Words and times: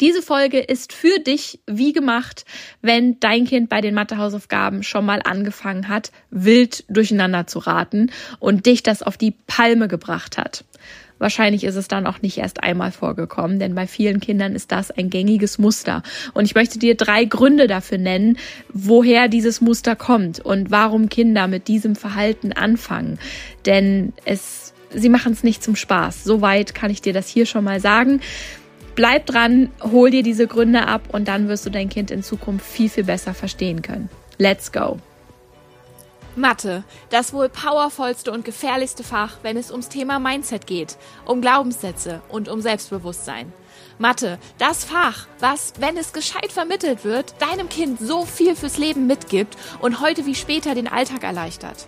Diese 0.00 0.20
Folge 0.20 0.58
ist 0.58 0.92
für 0.92 1.20
dich 1.20 1.60
wie 1.66 1.94
gemacht, 1.94 2.44
wenn 2.82 3.18
dein 3.18 3.46
Kind 3.46 3.70
bei 3.70 3.80
den 3.80 3.94
Mathehausaufgaben 3.94 4.82
schon 4.82 5.06
mal 5.06 5.22
angefangen 5.24 5.88
hat, 5.88 6.12
wild 6.30 6.84
durcheinander 6.88 7.46
zu 7.46 7.60
raten 7.60 8.10
und 8.38 8.66
dich 8.66 8.82
das 8.82 9.02
auf 9.02 9.16
die 9.16 9.34
Palme 9.46 9.88
gebracht 9.88 10.36
hat. 10.36 10.64
Wahrscheinlich 11.18 11.64
ist 11.64 11.76
es 11.76 11.88
dann 11.88 12.06
auch 12.06 12.20
nicht 12.20 12.36
erst 12.36 12.62
einmal 12.62 12.92
vorgekommen, 12.92 13.58
denn 13.58 13.74
bei 13.74 13.86
vielen 13.86 14.20
Kindern 14.20 14.54
ist 14.54 14.70
das 14.70 14.90
ein 14.90 15.08
gängiges 15.08 15.56
Muster. 15.56 16.02
Und 16.34 16.44
ich 16.44 16.54
möchte 16.54 16.78
dir 16.78 16.94
drei 16.94 17.24
Gründe 17.24 17.66
dafür 17.66 17.96
nennen, 17.96 18.36
woher 18.68 19.28
dieses 19.28 19.62
Muster 19.62 19.96
kommt 19.96 20.40
und 20.40 20.70
warum 20.70 21.08
Kinder 21.08 21.48
mit 21.48 21.68
diesem 21.68 21.96
Verhalten 21.96 22.52
anfangen. 22.52 23.18
Denn 23.64 24.12
es, 24.26 24.74
sie 24.94 25.08
machen 25.08 25.32
es 25.32 25.42
nicht 25.42 25.64
zum 25.64 25.74
Spaß. 25.74 26.24
Soweit 26.24 26.74
kann 26.74 26.90
ich 26.90 27.00
dir 27.00 27.14
das 27.14 27.28
hier 27.28 27.46
schon 27.46 27.64
mal 27.64 27.80
sagen. 27.80 28.20
Bleib 28.96 29.26
dran, 29.26 29.70
hol 29.82 30.10
dir 30.10 30.22
diese 30.22 30.46
Gründe 30.46 30.86
ab 30.88 31.02
und 31.12 31.28
dann 31.28 31.48
wirst 31.48 31.66
du 31.66 31.70
dein 31.70 31.90
Kind 31.90 32.10
in 32.10 32.22
Zukunft 32.22 32.64
viel, 32.66 32.88
viel 32.88 33.04
besser 33.04 33.34
verstehen 33.34 33.82
können. 33.82 34.08
Let's 34.38 34.72
go! 34.72 34.98
Mathe, 36.34 36.82
das 37.10 37.34
wohl 37.34 37.50
powervollste 37.50 38.32
und 38.32 38.44
gefährlichste 38.44 39.04
Fach, 39.04 39.38
wenn 39.42 39.58
es 39.58 39.70
ums 39.70 39.90
Thema 39.90 40.18
Mindset 40.18 40.66
geht, 40.66 40.96
um 41.26 41.42
Glaubenssätze 41.42 42.22
und 42.28 42.48
um 42.48 42.62
Selbstbewusstsein. 42.62 43.52
Mathe, 43.98 44.38
das 44.58 44.84
Fach, 44.84 45.26
was, 45.40 45.74
wenn 45.78 45.98
es 45.98 46.14
gescheit 46.14 46.50
vermittelt 46.50 47.04
wird, 47.04 47.34
deinem 47.40 47.68
Kind 47.68 48.00
so 48.00 48.24
viel 48.24 48.56
fürs 48.56 48.78
Leben 48.78 49.06
mitgibt 49.06 49.56
und 49.80 50.00
heute 50.00 50.24
wie 50.24 50.34
später 50.34 50.74
den 50.74 50.88
Alltag 50.88 51.22
erleichtert. 51.22 51.86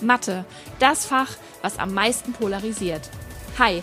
Mathe, 0.00 0.44
das 0.78 1.06
Fach, 1.06 1.32
was 1.62 1.78
am 1.78 1.92
meisten 1.92 2.32
polarisiert. 2.32 3.02
Hi, 3.58 3.82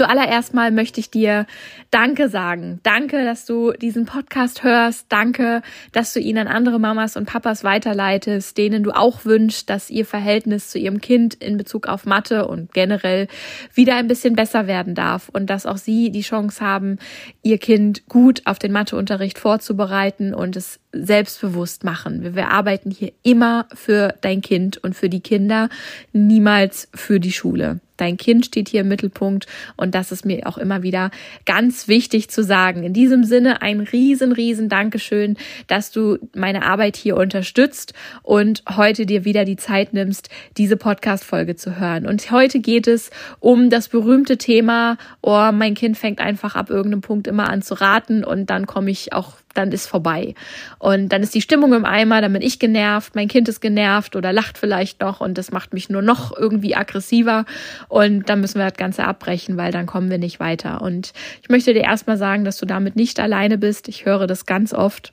Zuallererst 0.00 0.54
mal 0.54 0.70
möchte 0.70 0.98
ich 0.98 1.10
dir 1.10 1.44
Danke 1.90 2.30
sagen. 2.30 2.80
Danke, 2.84 3.22
dass 3.22 3.44
du 3.44 3.72
diesen 3.72 4.06
Podcast 4.06 4.62
hörst. 4.62 5.04
Danke, 5.10 5.60
dass 5.92 6.14
du 6.14 6.20
ihn 6.20 6.38
an 6.38 6.48
andere 6.48 6.80
Mamas 6.80 7.18
und 7.18 7.26
Papas 7.26 7.64
weiterleitest, 7.64 8.56
denen 8.56 8.82
du 8.82 8.92
auch 8.92 9.26
wünschst, 9.26 9.68
dass 9.68 9.90
ihr 9.90 10.06
Verhältnis 10.06 10.70
zu 10.70 10.78
ihrem 10.78 11.02
Kind 11.02 11.34
in 11.34 11.58
Bezug 11.58 11.86
auf 11.86 12.06
Mathe 12.06 12.48
und 12.48 12.72
generell 12.72 13.28
wieder 13.74 13.96
ein 13.96 14.08
bisschen 14.08 14.34
besser 14.34 14.66
werden 14.66 14.94
darf 14.94 15.28
und 15.28 15.50
dass 15.50 15.66
auch 15.66 15.76
sie 15.76 16.10
die 16.10 16.22
Chance 16.22 16.64
haben, 16.64 16.96
ihr 17.42 17.58
Kind 17.58 18.08
gut 18.08 18.40
auf 18.46 18.58
den 18.58 18.72
Matheunterricht 18.72 19.38
vorzubereiten 19.38 20.32
und 20.32 20.56
es 20.56 20.80
selbstbewusst 20.92 21.84
machen. 21.84 22.22
Wir, 22.22 22.34
wir 22.36 22.48
arbeiten 22.48 22.90
hier 22.90 23.12
immer 23.22 23.66
für 23.74 24.14
dein 24.22 24.40
Kind 24.40 24.78
und 24.78 24.96
für 24.96 25.10
die 25.10 25.20
Kinder, 25.20 25.68
niemals 26.14 26.88
für 26.94 27.20
die 27.20 27.32
Schule. 27.32 27.80
Dein 28.00 28.16
Kind 28.16 28.46
steht 28.46 28.68
hier 28.68 28.80
im 28.80 28.88
Mittelpunkt 28.88 29.46
und 29.76 29.94
das 29.94 30.12
ist 30.12 30.24
mir 30.24 30.46
auch 30.46 30.58
immer 30.58 30.82
wieder 30.82 31.10
ganz 31.44 31.88
wichtig 31.88 32.30
zu 32.30 32.42
sagen. 32.42 32.82
In 32.82 32.92
diesem 32.92 33.24
Sinne 33.24 33.62
ein 33.62 33.80
riesen, 33.80 34.32
riesen 34.32 34.68
Dankeschön, 34.68 35.36
dass 35.66 35.90
du 35.90 36.18
meine 36.34 36.64
Arbeit 36.64 36.96
hier 36.96 37.16
unterstützt 37.16 37.92
und 38.22 38.62
heute 38.76 39.06
dir 39.06 39.24
wieder 39.24 39.44
die 39.44 39.56
Zeit 39.56 39.92
nimmst, 39.92 40.30
diese 40.56 40.76
Podcast-Folge 40.76 41.56
zu 41.56 41.78
hören. 41.78 42.06
Und 42.06 42.30
heute 42.30 42.60
geht 42.60 42.86
es 42.86 43.10
um 43.38 43.70
das 43.70 43.88
berühmte 43.88 44.38
Thema, 44.38 44.96
oh, 45.20 45.50
mein 45.52 45.74
Kind 45.74 45.98
fängt 45.98 46.20
einfach 46.20 46.54
ab 46.54 46.70
irgendeinem 46.70 47.02
Punkt 47.02 47.26
immer 47.26 47.50
an 47.50 47.62
zu 47.62 47.74
raten 47.74 48.24
und 48.24 48.48
dann 48.48 48.66
komme 48.66 48.90
ich 48.90 49.12
auch 49.12 49.34
dann 49.54 49.72
ist 49.72 49.86
vorbei. 49.86 50.34
Und 50.78 51.08
dann 51.10 51.22
ist 51.22 51.34
die 51.34 51.42
Stimmung 51.42 51.72
im 51.74 51.84
Eimer, 51.84 52.20
dann 52.20 52.32
bin 52.32 52.42
ich 52.42 52.58
genervt, 52.58 53.14
mein 53.14 53.28
Kind 53.28 53.48
ist 53.48 53.60
genervt 53.60 54.16
oder 54.16 54.32
lacht 54.32 54.58
vielleicht 54.58 55.00
noch 55.00 55.20
und 55.20 55.36
das 55.38 55.52
macht 55.52 55.72
mich 55.72 55.88
nur 55.88 56.02
noch 56.02 56.36
irgendwie 56.36 56.74
aggressiver 56.74 57.44
und 57.88 58.28
dann 58.28 58.40
müssen 58.40 58.58
wir 58.58 58.68
das 58.68 58.78
Ganze 58.78 59.04
abbrechen, 59.04 59.56
weil 59.56 59.72
dann 59.72 59.86
kommen 59.86 60.10
wir 60.10 60.18
nicht 60.18 60.40
weiter. 60.40 60.82
Und 60.82 61.12
ich 61.42 61.48
möchte 61.48 61.74
dir 61.74 61.82
erstmal 61.82 62.16
sagen, 62.16 62.44
dass 62.44 62.58
du 62.58 62.66
damit 62.66 62.96
nicht 62.96 63.20
alleine 63.20 63.58
bist. 63.58 63.88
Ich 63.88 64.04
höre 64.04 64.26
das 64.26 64.46
ganz 64.46 64.72
oft. 64.72 65.12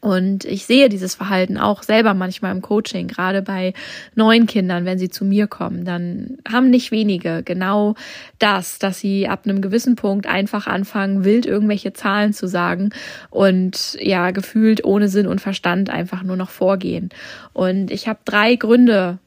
Und 0.00 0.44
ich 0.44 0.64
sehe 0.64 0.88
dieses 0.88 1.14
Verhalten 1.14 1.58
auch 1.58 1.82
selber 1.82 2.14
manchmal 2.14 2.52
im 2.52 2.62
Coaching, 2.62 3.08
gerade 3.08 3.42
bei 3.42 3.72
neuen 4.14 4.46
Kindern, 4.46 4.84
wenn 4.84 4.98
sie 4.98 5.08
zu 5.08 5.24
mir 5.24 5.48
kommen, 5.48 5.84
dann 5.84 6.38
haben 6.48 6.70
nicht 6.70 6.92
wenige 6.92 7.42
genau 7.42 7.94
das, 8.38 8.78
dass 8.78 9.00
sie 9.00 9.26
ab 9.28 9.42
einem 9.44 9.60
gewissen 9.60 9.96
Punkt 9.96 10.26
einfach 10.26 10.66
anfangen, 10.66 11.24
wild 11.24 11.46
irgendwelche 11.46 11.92
Zahlen 11.92 12.32
zu 12.32 12.46
sagen 12.46 12.90
und 13.30 13.98
ja, 14.00 14.30
gefühlt 14.30 14.84
ohne 14.84 15.08
Sinn 15.08 15.26
und 15.26 15.40
Verstand 15.40 15.90
einfach 15.90 16.22
nur 16.22 16.36
noch 16.36 16.50
vorgehen. 16.50 17.08
Und 17.52 17.90
ich 17.90 18.06
habe 18.06 18.20
drei 18.24 18.54
Gründe 18.54 19.18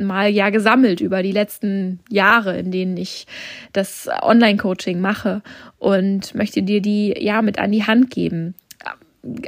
mal 0.00 0.28
ja 0.28 0.50
gesammelt 0.50 1.00
über 1.00 1.22
die 1.22 1.32
letzten 1.32 1.98
Jahre, 2.08 2.56
in 2.56 2.70
denen 2.70 2.96
ich 2.96 3.26
das 3.72 4.08
Online-Coaching 4.22 5.00
mache 5.00 5.42
und 5.78 6.34
möchte 6.34 6.62
dir 6.62 6.80
die 6.80 7.14
ja 7.18 7.42
mit 7.42 7.58
an 7.58 7.72
die 7.72 7.84
Hand 7.84 8.10
geben 8.10 8.54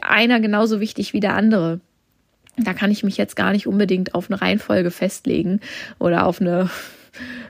einer 0.02 0.40
genauso 0.40 0.80
wichtig 0.80 1.12
wie 1.12 1.20
der 1.20 1.34
andere. 1.34 1.80
Da 2.56 2.72
kann 2.72 2.90
ich 2.90 3.04
mich 3.04 3.16
jetzt 3.16 3.36
gar 3.36 3.52
nicht 3.52 3.66
unbedingt 3.66 4.14
auf 4.14 4.30
eine 4.30 4.40
Reihenfolge 4.40 4.90
festlegen 4.90 5.60
oder 5.98 6.26
auf 6.26 6.40
eine 6.40 6.70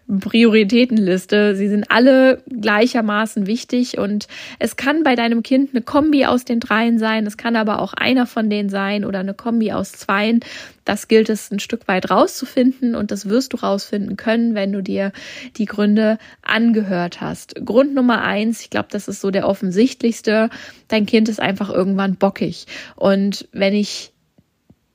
Prioritätenliste. 0.08 1.56
Sie 1.56 1.68
sind 1.68 1.90
alle 1.90 2.42
gleichermaßen 2.48 3.46
wichtig 3.46 3.98
und 3.98 4.28
es 4.58 4.76
kann 4.76 5.02
bei 5.02 5.16
deinem 5.16 5.42
Kind 5.42 5.70
eine 5.72 5.82
Kombi 5.82 6.26
aus 6.26 6.44
den 6.44 6.60
dreien 6.60 6.98
sein, 6.98 7.26
es 7.26 7.36
kann 7.36 7.56
aber 7.56 7.80
auch 7.80 7.92
einer 7.92 8.26
von 8.26 8.48
denen 8.48 8.68
sein 8.68 9.04
oder 9.04 9.18
eine 9.18 9.34
Kombi 9.34 9.72
aus 9.72 9.92
zweien. 9.92 10.40
Das 10.84 11.08
gilt 11.08 11.28
es 11.28 11.50
ein 11.50 11.58
Stück 11.58 11.88
weit 11.88 12.10
rauszufinden 12.10 12.94
und 12.94 13.10
das 13.10 13.28
wirst 13.28 13.52
du 13.52 13.56
rausfinden 13.56 14.16
können, 14.16 14.54
wenn 14.54 14.72
du 14.72 14.80
dir 14.80 15.10
die 15.56 15.64
Gründe 15.64 16.18
angehört 16.42 17.20
hast. 17.20 17.56
Grund 17.64 17.94
Nummer 17.94 18.22
eins, 18.22 18.60
ich 18.60 18.70
glaube, 18.70 18.88
das 18.90 19.08
ist 19.08 19.20
so 19.20 19.32
der 19.32 19.48
offensichtlichste, 19.48 20.50
dein 20.86 21.06
Kind 21.06 21.28
ist 21.28 21.40
einfach 21.40 21.68
irgendwann 21.68 22.14
bockig. 22.14 22.66
Und 22.94 23.48
wenn 23.50 23.74
ich 23.74 24.12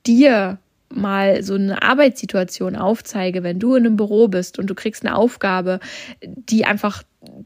dir 0.06 0.58
mal 0.94 1.42
so 1.42 1.54
eine 1.54 1.82
Arbeitssituation 1.82 2.76
aufzeige, 2.76 3.42
wenn 3.42 3.58
du 3.58 3.74
in 3.74 3.86
einem 3.86 3.96
Büro 3.96 4.28
bist 4.28 4.58
und 4.58 4.68
du 4.68 4.74
kriegst 4.74 5.04
eine 5.04 5.16
Aufgabe, 5.16 5.80
die 6.22 6.64
einfach 6.64 7.02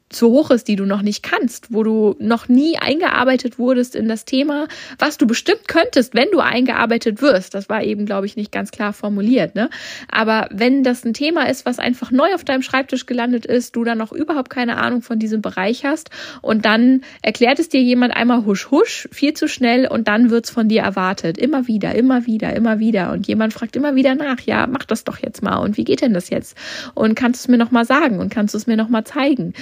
zu 0.09 0.31
hoch 0.31 0.51
ist, 0.51 0.69
die 0.69 0.77
du 0.77 0.87
noch 0.87 1.03
nicht 1.03 1.23
kannst, 1.23 1.73
wo 1.73 1.83
du 1.83 2.17
noch 2.19 2.49
nie 2.49 2.79
eingearbeitet 2.79 3.59
wurdest 3.59 3.95
in 3.95 4.09
das 4.09 4.25
Thema, 4.25 4.69
was 4.99 5.19
du 5.19 5.27
bestimmt 5.27 5.69
könntest, 5.69 6.15
wenn 6.15 6.31
du 6.31 6.41
eingearbeitet 6.41 7.21
wirst. 7.21 7.55
Das 7.55 7.69
war 7.69 7.83
eben, 7.83 8.07
glaube 8.07 8.27
ich, 8.27 8.37
nicht 8.37 8.53
ganz 8.53 8.71
klar 8.71 8.93
formuliert. 8.93 9.55
Ne? 9.55 9.69
Aber 10.09 10.49
wenn 10.51 10.83
das 10.83 11.05
ein 11.05 11.13
Thema 11.13 11.49
ist, 11.49 11.67
was 11.67 11.79
einfach 11.79 12.11
neu 12.11 12.35
auf 12.35 12.45
deinem 12.45 12.63
Schreibtisch 12.63 13.07
gelandet 13.07 13.45
ist, 13.45 13.77
du 13.77 13.85
dann 13.85 13.99
noch 13.99 14.13
überhaupt 14.13 14.49
keine 14.49 14.79
Ahnung 14.79 15.03
von 15.03 15.19
diesem 15.19 15.43
Bereich 15.43 15.85
hast 15.85 16.11
und 16.41 16.65
dann 16.65 17.03
erklärt 17.23 17.59
es 17.59 17.69
dir 17.69 17.83
jemand 17.83 18.17
einmal 18.17 18.47
husch 18.47 18.71
husch, 18.71 19.09
viel 19.13 19.35
zu 19.35 19.49
schnell 19.49 19.87
und 19.87 20.09
dann 20.09 20.31
wird's 20.31 20.51
von 20.51 20.69
dir 20.69 20.83
erwartet. 20.83 21.37
Immer 21.37 21.67
wieder, 21.67 21.95
immer 21.95 22.27
wieder, 22.27 22.55
immer 22.55 22.79
wieder. 22.79 23.13
Und 23.13 23.27
jemand 23.27 23.53
fragt 23.53 23.77
immer 23.77 23.95
wieder 23.95 24.15
nach, 24.15 24.41
ja, 24.41 24.67
mach 24.67 24.85
das 24.85 25.05
doch 25.05 25.19
jetzt 25.19 25.43
mal. 25.43 25.57
Und 25.59 25.77
wie 25.77 25.85
geht 25.85 26.01
denn 26.01 26.15
das 26.15 26.31
jetzt? 26.31 26.57
Und 26.95 27.15
kannst 27.15 27.41
du 27.41 27.45
es 27.45 27.49
mir 27.49 27.59
noch 27.59 27.71
mal 27.71 27.85
sagen 27.85 28.21
und 28.21 28.31
kannst 28.31 28.55
du 28.55 28.59
es 28.59 28.67
mir 28.67 28.77
noch 28.77 28.89
mal 28.89 29.05
zeigen? 29.05 29.53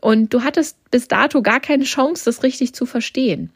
Und 0.00 0.34
du 0.34 0.42
hattest 0.42 0.76
bis 0.90 1.08
dato 1.08 1.42
gar 1.42 1.60
keine 1.60 1.84
Chance, 1.84 2.24
das 2.24 2.42
richtig 2.42 2.74
zu 2.74 2.86
verstehen. 2.86 3.50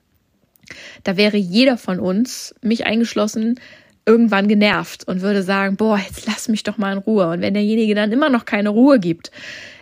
Da 1.05 1.17
wäre 1.17 1.37
jeder 1.37 1.77
von 1.77 2.01
uns, 2.01 2.55
mich 2.63 2.87
eingeschlossen, 2.87 3.61
irgendwann 4.07 4.49
genervt 4.49 5.07
und 5.07 5.21
würde 5.21 5.43
sagen, 5.43 5.77
boah, 5.77 5.99
jetzt 5.99 6.27
lass 6.27 6.49
mich 6.49 6.63
doch 6.63 6.79
mal 6.79 6.93
in 6.93 6.99
Ruhe. 6.99 7.29
Und 7.29 7.43
wenn 7.43 7.55
derjenige 7.55 7.95
dann 7.95 8.13
immer 8.13 8.31
noch 8.31 8.47
keine 8.47 8.71
Ruhe 8.71 8.99
gibt, 8.99 9.31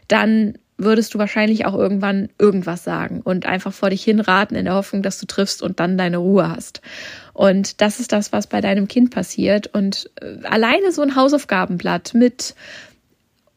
dann 0.08 0.55
würdest 0.78 1.14
du 1.14 1.19
wahrscheinlich 1.19 1.64
auch 1.64 1.75
irgendwann 1.75 2.29
irgendwas 2.38 2.84
sagen 2.84 3.22
und 3.22 3.46
einfach 3.46 3.72
vor 3.72 3.90
dich 3.90 4.05
hinraten 4.05 4.56
in 4.56 4.67
der 4.67 4.75
Hoffnung, 4.75 5.02
dass 5.02 5.19
du 5.19 5.26
triffst 5.26 5.62
und 5.62 5.81
dann 5.81 5.96
deine 5.96 6.19
Ruhe 6.19 6.50
hast. 6.50 6.82
Und 7.32 7.81
das 7.81 7.99
ist 8.00 8.12
das, 8.12 8.32
was 8.32 8.46
bei 8.46 8.61
deinem 8.61 8.88
Kind 8.88 9.11
passiert. 9.11 9.69
Und 9.69 10.11
äh, 10.20 10.44
alleine 10.46 10.93
so 10.93 11.02
ein 11.02 11.17
Hausaufgabenblatt 11.17 12.14
mit 12.14 12.55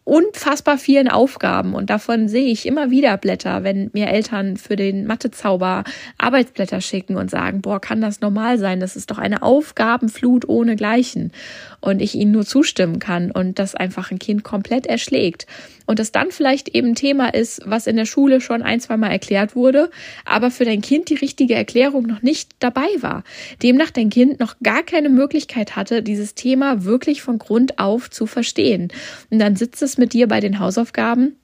unfassbar 0.10 0.78
vielen 0.78 1.08
Aufgaben. 1.08 1.76
Und 1.76 1.90
davon 1.90 2.28
sehe 2.28 2.52
ich 2.52 2.66
immer 2.66 2.90
wieder 2.90 3.16
Blätter, 3.18 3.64
wenn 3.64 3.90
mir 3.94 4.08
Eltern 4.08 4.58
für 4.58 4.76
den 4.76 5.06
Mathezauber 5.06 5.84
Arbeitsblätter 6.18 6.82
schicken 6.82 7.16
und 7.16 7.30
sagen, 7.30 7.62
boah, 7.62 7.80
kann 7.80 8.02
das 8.02 8.20
normal 8.20 8.58
sein? 8.58 8.80
Das 8.80 8.96
ist 8.96 9.12
doch 9.12 9.20
eine 9.20 9.44
Aufgabenflut 9.44 10.50
ohne 10.50 10.76
Gleichen 10.76 11.32
und 11.80 12.02
ich 12.02 12.16
ihnen 12.16 12.32
nur 12.32 12.46
zustimmen 12.46 13.00
kann 13.00 13.32
und 13.32 13.60
das 13.60 13.76
einfach 13.76 14.12
ein 14.12 14.20
Kind 14.20 14.44
komplett 14.44 14.88
erschlägt 14.88 15.46
und 15.90 15.98
das 15.98 16.12
dann 16.12 16.30
vielleicht 16.30 16.70
eben 16.70 16.94
Thema 16.94 17.34
ist, 17.34 17.62
was 17.66 17.88
in 17.88 17.96
der 17.96 18.06
Schule 18.06 18.42
schon 18.42 18.62
ein, 18.62 18.80
zwei 18.80 18.96
Mal 18.96 19.10
erklärt 19.10 19.56
wurde, 19.56 19.90
aber 20.24 20.52
für 20.52 20.64
dein 20.64 20.82
Kind 20.82 21.10
die 21.10 21.16
richtige 21.16 21.56
Erklärung 21.56 22.06
noch 22.06 22.22
nicht 22.22 22.52
dabei 22.60 22.88
war. 23.00 23.24
Demnach 23.64 23.90
dein 23.90 24.12
Kind 24.12 24.40
noch 24.40 24.58
gar 24.62 24.84
keine 24.84 25.10
Möglichkeit 25.10 25.76
hatte, 25.76 26.04
dieses 26.04 26.36
Thema 26.36 26.84
wirklich 26.84 27.24
von 27.24 27.40
Grund 27.40 27.80
auf 27.80 28.12
zu 28.12 28.28
verstehen. 28.28 28.90
Und 29.32 29.40
dann 29.40 29.56
sitzt 29.56 29.82
es 29.82 29.98
mit 29.98 30.14
dir 30.14 30.28
bei 30.28 30.40
den 30.40 30.60
Hausaufgaben 30.60 31.38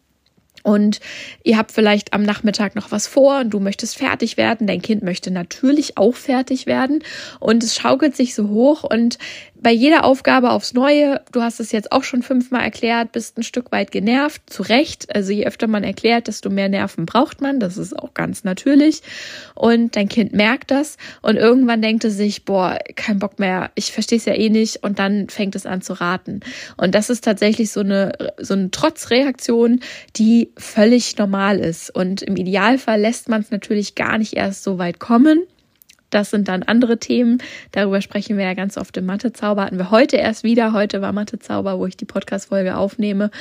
und 0.66 1.00
ihr 1.44 1.60
habt 1.60 1.72
vielleicht 1.72 2.14
am 2.14 2.24
Nachmittag 2.24 2.76
noch 2.76 2.92
was 2.92 3.06
vor 3.06 3.40
und 3.42 3.52
du 3.52 3.60
möchtest 3.60 3.98
fertig 3.98 4.36
werden. 4.36 4.66
Dein 4.66 4.82
Kind 4.82 5.04
möchte 5.04 5.30
natürlich 5.30 5.96
auch 5.96 6.16
fertig 6.16 6.66
werden 6.66 7.04
und 7.40 7.64
es 7.64 7.76
schaukelt 7.76 8.16
sich 8.16 8.34
so 8.34 8.50
hoch 8.50 8.84
und 8.84 9.20
bei 9.66 9.72
jeder 9.72 10.04
Aufgabe 10.04 10.52
aufs 10.52 10.76
Neue, 10.76 11.22
du 11.32 11.42
hast 11.42 11.60
es 11.60 11.72
jetzt 11.72 11.92
auch 11.92 12.04
schon 12.04 12.22
fünfmal 12.22 12.62
erklärt, 12.62 13.14
bist 13.14 13.36
ein 13.36 13.42
Stück 13.42 13.72
weit 13.72 13.90
genervt, 13.90 14.44
zu 14.46 14.62
Recht. 14.62 15.16
Also 15.16 15.32
je 15.32 15.48
öfter 15.48 15.66
man 15.66 15.84
erklärt, 15.84 16.28
desto 16.28 16.52
mehr 16.52 16.70
Nerven 16.70 17.08
braucht 17.08 17.42
man. 17.42 17.60
Das 17.60 17.76
ist 17.80 17.98
auch 17.98 18.14
ganz 18.14 18.44
natürlich. 18.44 19.02
Und 19.56 19.96
dein 19.96 20.08
Kind 20.08 20.34
merkt 20.34 20.70
das 20.70 20.98
und 21.24 21.38
irgendwann 21.38 21.82
denkt 21.82 22.06
es 22.06 22.16
sich, 22.16 22.46
boah, 22.46 22.78
kein 22.96 23.18
Bock 23.18 23.40
mehr, 23.40 23.72
ich 23.74 23.92
verstehe 23.92 24.20
es 24.20 24.26
ja 24.26 24.36
eh 24.36 24.52
nicht 24.52 24.84
und 24.84 25.00
dann 25.00 25.30
fängt 25.30 25.56
es 25.56 25.66
an 25.66 25.82
zu 25.82 25.94
raten. 25.94 26.42
Und 26.78 26.94
das 26.94 27.10
ist 27.10 27.24
tatsächlich 27.24 27.72
so 27.72 27.80
eine, 27.80 28.12
so 28.38 28.54
eine 28.54 28.70
Trotzreaktion, 28.70 29.80
die 30.16 30.52
völlig 30.58 31.18
normal 31.18 31.58
ist. 31.58 31.90
Und 31.90 32.22
im 32.22 32.36
Idealfall 32.36 33.02
lässt 33.02 33.30
man 33.30 33.42
es 33.42 33.50
natürlich 33.50 33.96
gar 33.96 34.20
nicht 34.20 34.34
erst 34.34 34.64
so 34.64 34.78
weit 34.78 35.00
kommen 35.00 35.42
das 36.16 36.30
sind 36.30 36.48
dann 36.48 36.64
andere 36.64 36.98
Themen. 36.98 37.40
Darüber 37.72 38.02
sprechen 38.02 38.38
wir 38.38 38.46
ja 38.46 38.54
ganz 38.54 38.78
oft 38.78 38.96
im 38.98 39.06
Mathezauber. 39.06 39.64
Hatten 39.64 39.78
wir 39.78 39.92
heute 39.92 40.16
erst 40.16 40.44
wieder. 40.44 40.72
Heute 40.72 41.02
war 41.02 41.12
Mathezauber, 41.12 41.78
wo 41.78 41.86
ich 41.86 41.98
die 41.98 42.06
Podcast-Folge 42.06 42.78
aufnehme, 42.78 43.32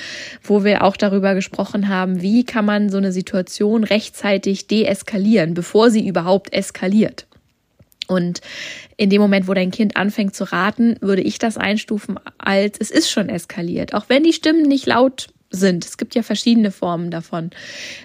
wo 0.43 0.65
wir 0.65 0.83
auch 0.83 0.97
darüber 0.97 1.35
gesprochen 1.35 1.89
haben, 1.89 2.21
wie 2.21 2.45
kann 2.45 2.65
man 2.65 2.91
so 2.91 2.99
eine 2.99 3.13
Situation 3.13 3.85
rechtzeitig 3.85 4.67
deeskalieren, 4.67 5.55
bevor 5.55 5.91
sie 5.91 6.07
überhaupt 6.07 6.53
eskaliert. 6.53 7.27
Und 8.07 8.41
in 8.97 9.09
dem 9.09 9.23
Moment, 9.23 9.49
wo 9.49 9.55
dein 9.55 9.71
Kind 9.71 9.97
anfängt 9.97 10.35
zu 10.35 10.45
raten, 10.45 10.97
würde 11.01 11.23
ich 11.23 11.39
das 11.39 11.57
einstufen 11.57 12.19
als 12.39 12.77
es 12.79 12.91
ist 12.91 13.11
schon 13.11 13.29
eskaliert. 13.29 13.95
Auch 13.95 14.07
wenn 14.09 14.25
die 14.25 14.33
Stimmen 14.33 14.63
nicht 14.63 14.87
laut 14.87 15.29
sind. 15.55 15.85
Es 15.85 15.97
gibt 15.97 16.15
ja 16.15 16.23
verschiedene 16.23 16.71
Formen 16.71 17.11
davon. 17.11 17.51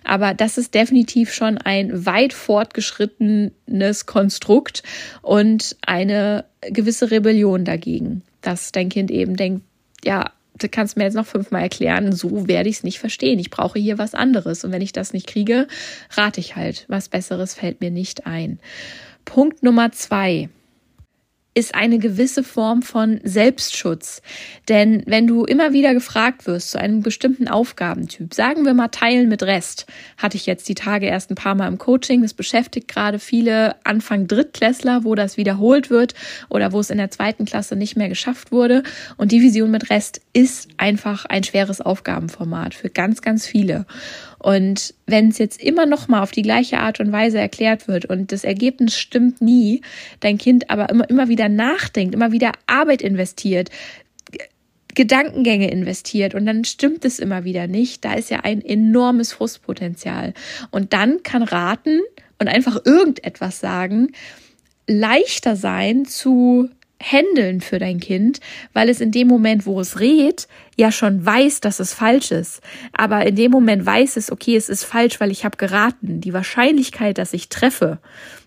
Aber 0.03 0.33
das 0.33 0.57
ist 0.57 0.73
definitiv 0.73 1.33
schon 1.33 1.57
ein 1.57 2.05
weit 2.05 2.33
fortgeschrittenes 2.33 4.05
Konstrukt 4.05 4.83
und 5.21 5.75
eine 5.85 6.45
gewisse 6.61 7.11
Rebellion 7.11 7.65
dagegen, 7.65 8.23
dass 8.41 8.71
dein 8.71 8.89
Kind 8.89 9.11
eben 9.11 9.35
denkt, 9.35 9.63
ja, 10.03 10.31
du 10.57 10.69
kannst 10.69 10.97
mir 10.97 11.03
jetzt 11.03 11.15
noch 11.15 11.25
fünfmal 11.25 11.63
erklären, 11.63 12.11
so 12.13 12.47
werde 12.47 12.69
ich 12.69 12.77
es 12.77 12.83
nicht 12.83 12.99
verstehen. 12.99 13.39
Ich 13.39 13.49
brauche 13.49 13.79
hier 13.79 13.97
was 13.97 14.13
anderes. 14.13 14.63
Und 14.63 14.71
wenn 14.71 14.81
ich 14.81 14.91
das 14.91 15.13
nicht 15.13 15.27
kriege, 15.27 15.67
rate 16.11 16.39
ich 16.39 16.55
halt. 16.55 16.85
Was 16.87 17.09
Besseres 17.09 17.53
fällt 17.53 17.81
mir 17.81 17.91
nicht 17.91 18.25
ein. 18.27 18.59
Punkt 19.25 19.63
Nummer 19.63 19.91
zwei 19.91 20.49
ist 21.55 21.73
eine 21.73 21.97
gewisse 21.97 22.43
Form 22.43 22.83
von 22.83 23.19
Selbstschutz. 23.23 24.21
Denn 24.67 25.03
wenn 25.07 25.25
du 25.27 25.45
immer 25.45 25.73
wieder 25.73 25.93
gefragt 25.93 26.45
wirst 26.45 26.71
zu 26.71 26.79
einem 26.79 27.01
bestimmten 27.01 27.47
Aufgabentyp, 27.47 28.33
sagen 28.33 28.65
wir 28.65 28.73
mal 28.73 28.89
Teilen 28.89 29.29
mit 29.29 29.43
Rest, 29.43 29.87
hatte 30.17 30.37
ich 30.37 30.45
jetzt 30.45 30.69
die 30.69 30.75
Tage 30.75 31.07
erst 31.07 31.31
ein 31.31 31.35
paar 31.35 31.55
Mal 31.55 31.67
im 31.67 31.77
Coaching, 31.77 32.21
das 32.21 32.33
beschäftigt 32.33 32.87
gerade 32.87 33.19
viele 33.19 33.75
Anfang 33.83 34.27
Drittklässler, 34.27 35.03
wo 35.03 35.15
das 35.15 35.37
wiederholt 35.37 35.89
wird 35.89 36.13
oder 36.49 36.71
wo 36.71 36.79
es 36.79 36.91
in 36.91 36.97
der 36.97 37.11
zweiten 37.11 37.45
Klasse 37.45 37.75
nicht 37.75 37.97
mehr 37.97 38.09
geschafft 38.09 38.51
wurde. 38.51 38.83
Und 39.17 39.31
Division 39.31 39.71
mit 39.71 39.89
Rest 39.89 40.21
ist 40.33 40.69
einfach 40.77 41.25
ein 41.25 41.43
schweres 41.43 41.81
Aufgabenformat 41.81 42.75
für 42.75 42.89
ganz, 42.89 43.21
ganz 43.21 43.47
viele. 43.47 43.85
Und 44.39 44.93
wenn 45.05 45.29
es 45.29 45.37
jetzt 45.37 45.61
immer 45.61 45.85
noch 45.85 46.07
mal 46.07 46.23
auf 46.23 46.31
die 46.31 46.41
gleiche 46.41 46.79
Art 46.79 46.99
und 46.99 47.11
Weise 47.11 47.39
erklärt 47.39 47.87
wird 47.87 48.05
und 48.05 48.31
das 48.31 48.43
Ergebnis 48.43 48.97
stimmt 48.97 49.41
nie, 49.41 49.81
dein 50.21 50.37
Kind 50.37 50.69
aber 50.69 50.89
immer, 50.89 51.09
immer 51.09 51.27
wieder 51.27 51.49
nachdenkt, 51.49 52.15
immer 52.15 52.31
wieder 52.31 52.53
Arbeit 52.65 53.01
investiert, 53.01 53.69
Gedankengänge 54.95 55.69
investiert 55.69 56.35
und 56.35 56.45
dann 56.45 56.65
stimmt 56.65 57.05
es 57.05 57.19
immer 57.19 57.43
wieder 57.43 57.67
nicht, 57.67 58.03
da 58.03 58.13
ist 58.13 58.29
ja 58.29 58.39
ein 58.41 58.63
enormes 58.63 59.31
Frustpotenzial. 59.33 60.33
Und 60.71 60.93
dann 60.93 61.21
kann 61.23 61.43
raten 61.43 62.01
und 62.39 62.47
einfach 62.47 62.85
irgendetwas 62.85 63.59
sagen 63.59 64.11
leichter 64.89 65.55
sein 65.55 66.05
zu 66.05 66.69
handeln 67.01 67.61
für 67.61 67.79
dein 67.79 67.99
Kind, 67.99 68.39
weil 68.73 68.89
es 68.89 69.01
in 69.01 69.11
dem 69.11 69.27
Moment, 69.27 69.65
wo 69.65 69.79
es 69.79 69.99
redet, 69.99 70.47
ja 70.75 70.91
schon 70.91 71.25
weiß, 71.25 71.61
dass 71.61 71.79
es 71.79 71.93
falsch 71.93 72.31
ist. 72.31 72.61
Aber 72.93 73.25
in 73.25 73.35
dem 73.35 73.51
Moment 73.51 73.85
weiß 73.85 74.17
es, 74.17 74.31
okay, 74.31 74.55
es 74.55 74.69
ist 74.69 74.83
falsch, 74.83 75.19
weil 75.19 75.31
ich 75.31 75.45
habe 75.45 75.57
geraten. 75.57 76.21
Die 76.21 76.33
Wahrscheinlichkeit, 76.33 77.17
dass 77.17 77.33
ich 77.33 77.49
treffe 77.49 77.99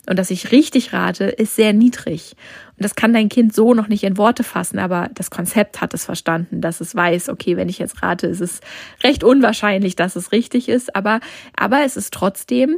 und 0.07 0.19
dass 0.19 0.31
ich 0.31 0.53
richtig 0.53 0.93
rate, 0.93 1.25
ist 1.25 1.57
sehr 1.57 1.73
niedrig. 1.73 2.35
Und 2.77 2.85
das 2.85 2.95
kann 2.95 3.13
dein 3.13 3.29
Kind 3.29 3.55
so 3.55 3.75
noch 3.75 3.89
nicht 3.89 4.05
in 4.05 4.19
Worte 4.19 4.45
fassen, 4.45 4.79
aber 4.79 5.09
das 5.15 5.31
Konzept 5.31 5.81
hat 5.81 5.95
es 5.95 6.05
verstanden, 6.05 6.61
dass 6.61 6.81
es 6.81 6.95
weiß, 6.95 7.29
okay, 7.29 7.57
wenn 7.57 7.69
ich 7.69 7.79
jetzt 7.79 8.03
rate, 8.03 8.27
ist 8.27 8.41
es 8.41 8.61
recht 9.03 9.25
unwahrscheinlich, 9.25 9.97
dass 9.97 10.17
es 10.17 10.33
richtig 10.33 10.69
ist, 10.69 10.95
aber, 10.97 11.21
aber 11.57 11.85
es 11.85 11.97
ist 11.97 12.13
trotzdem 12.13 12.77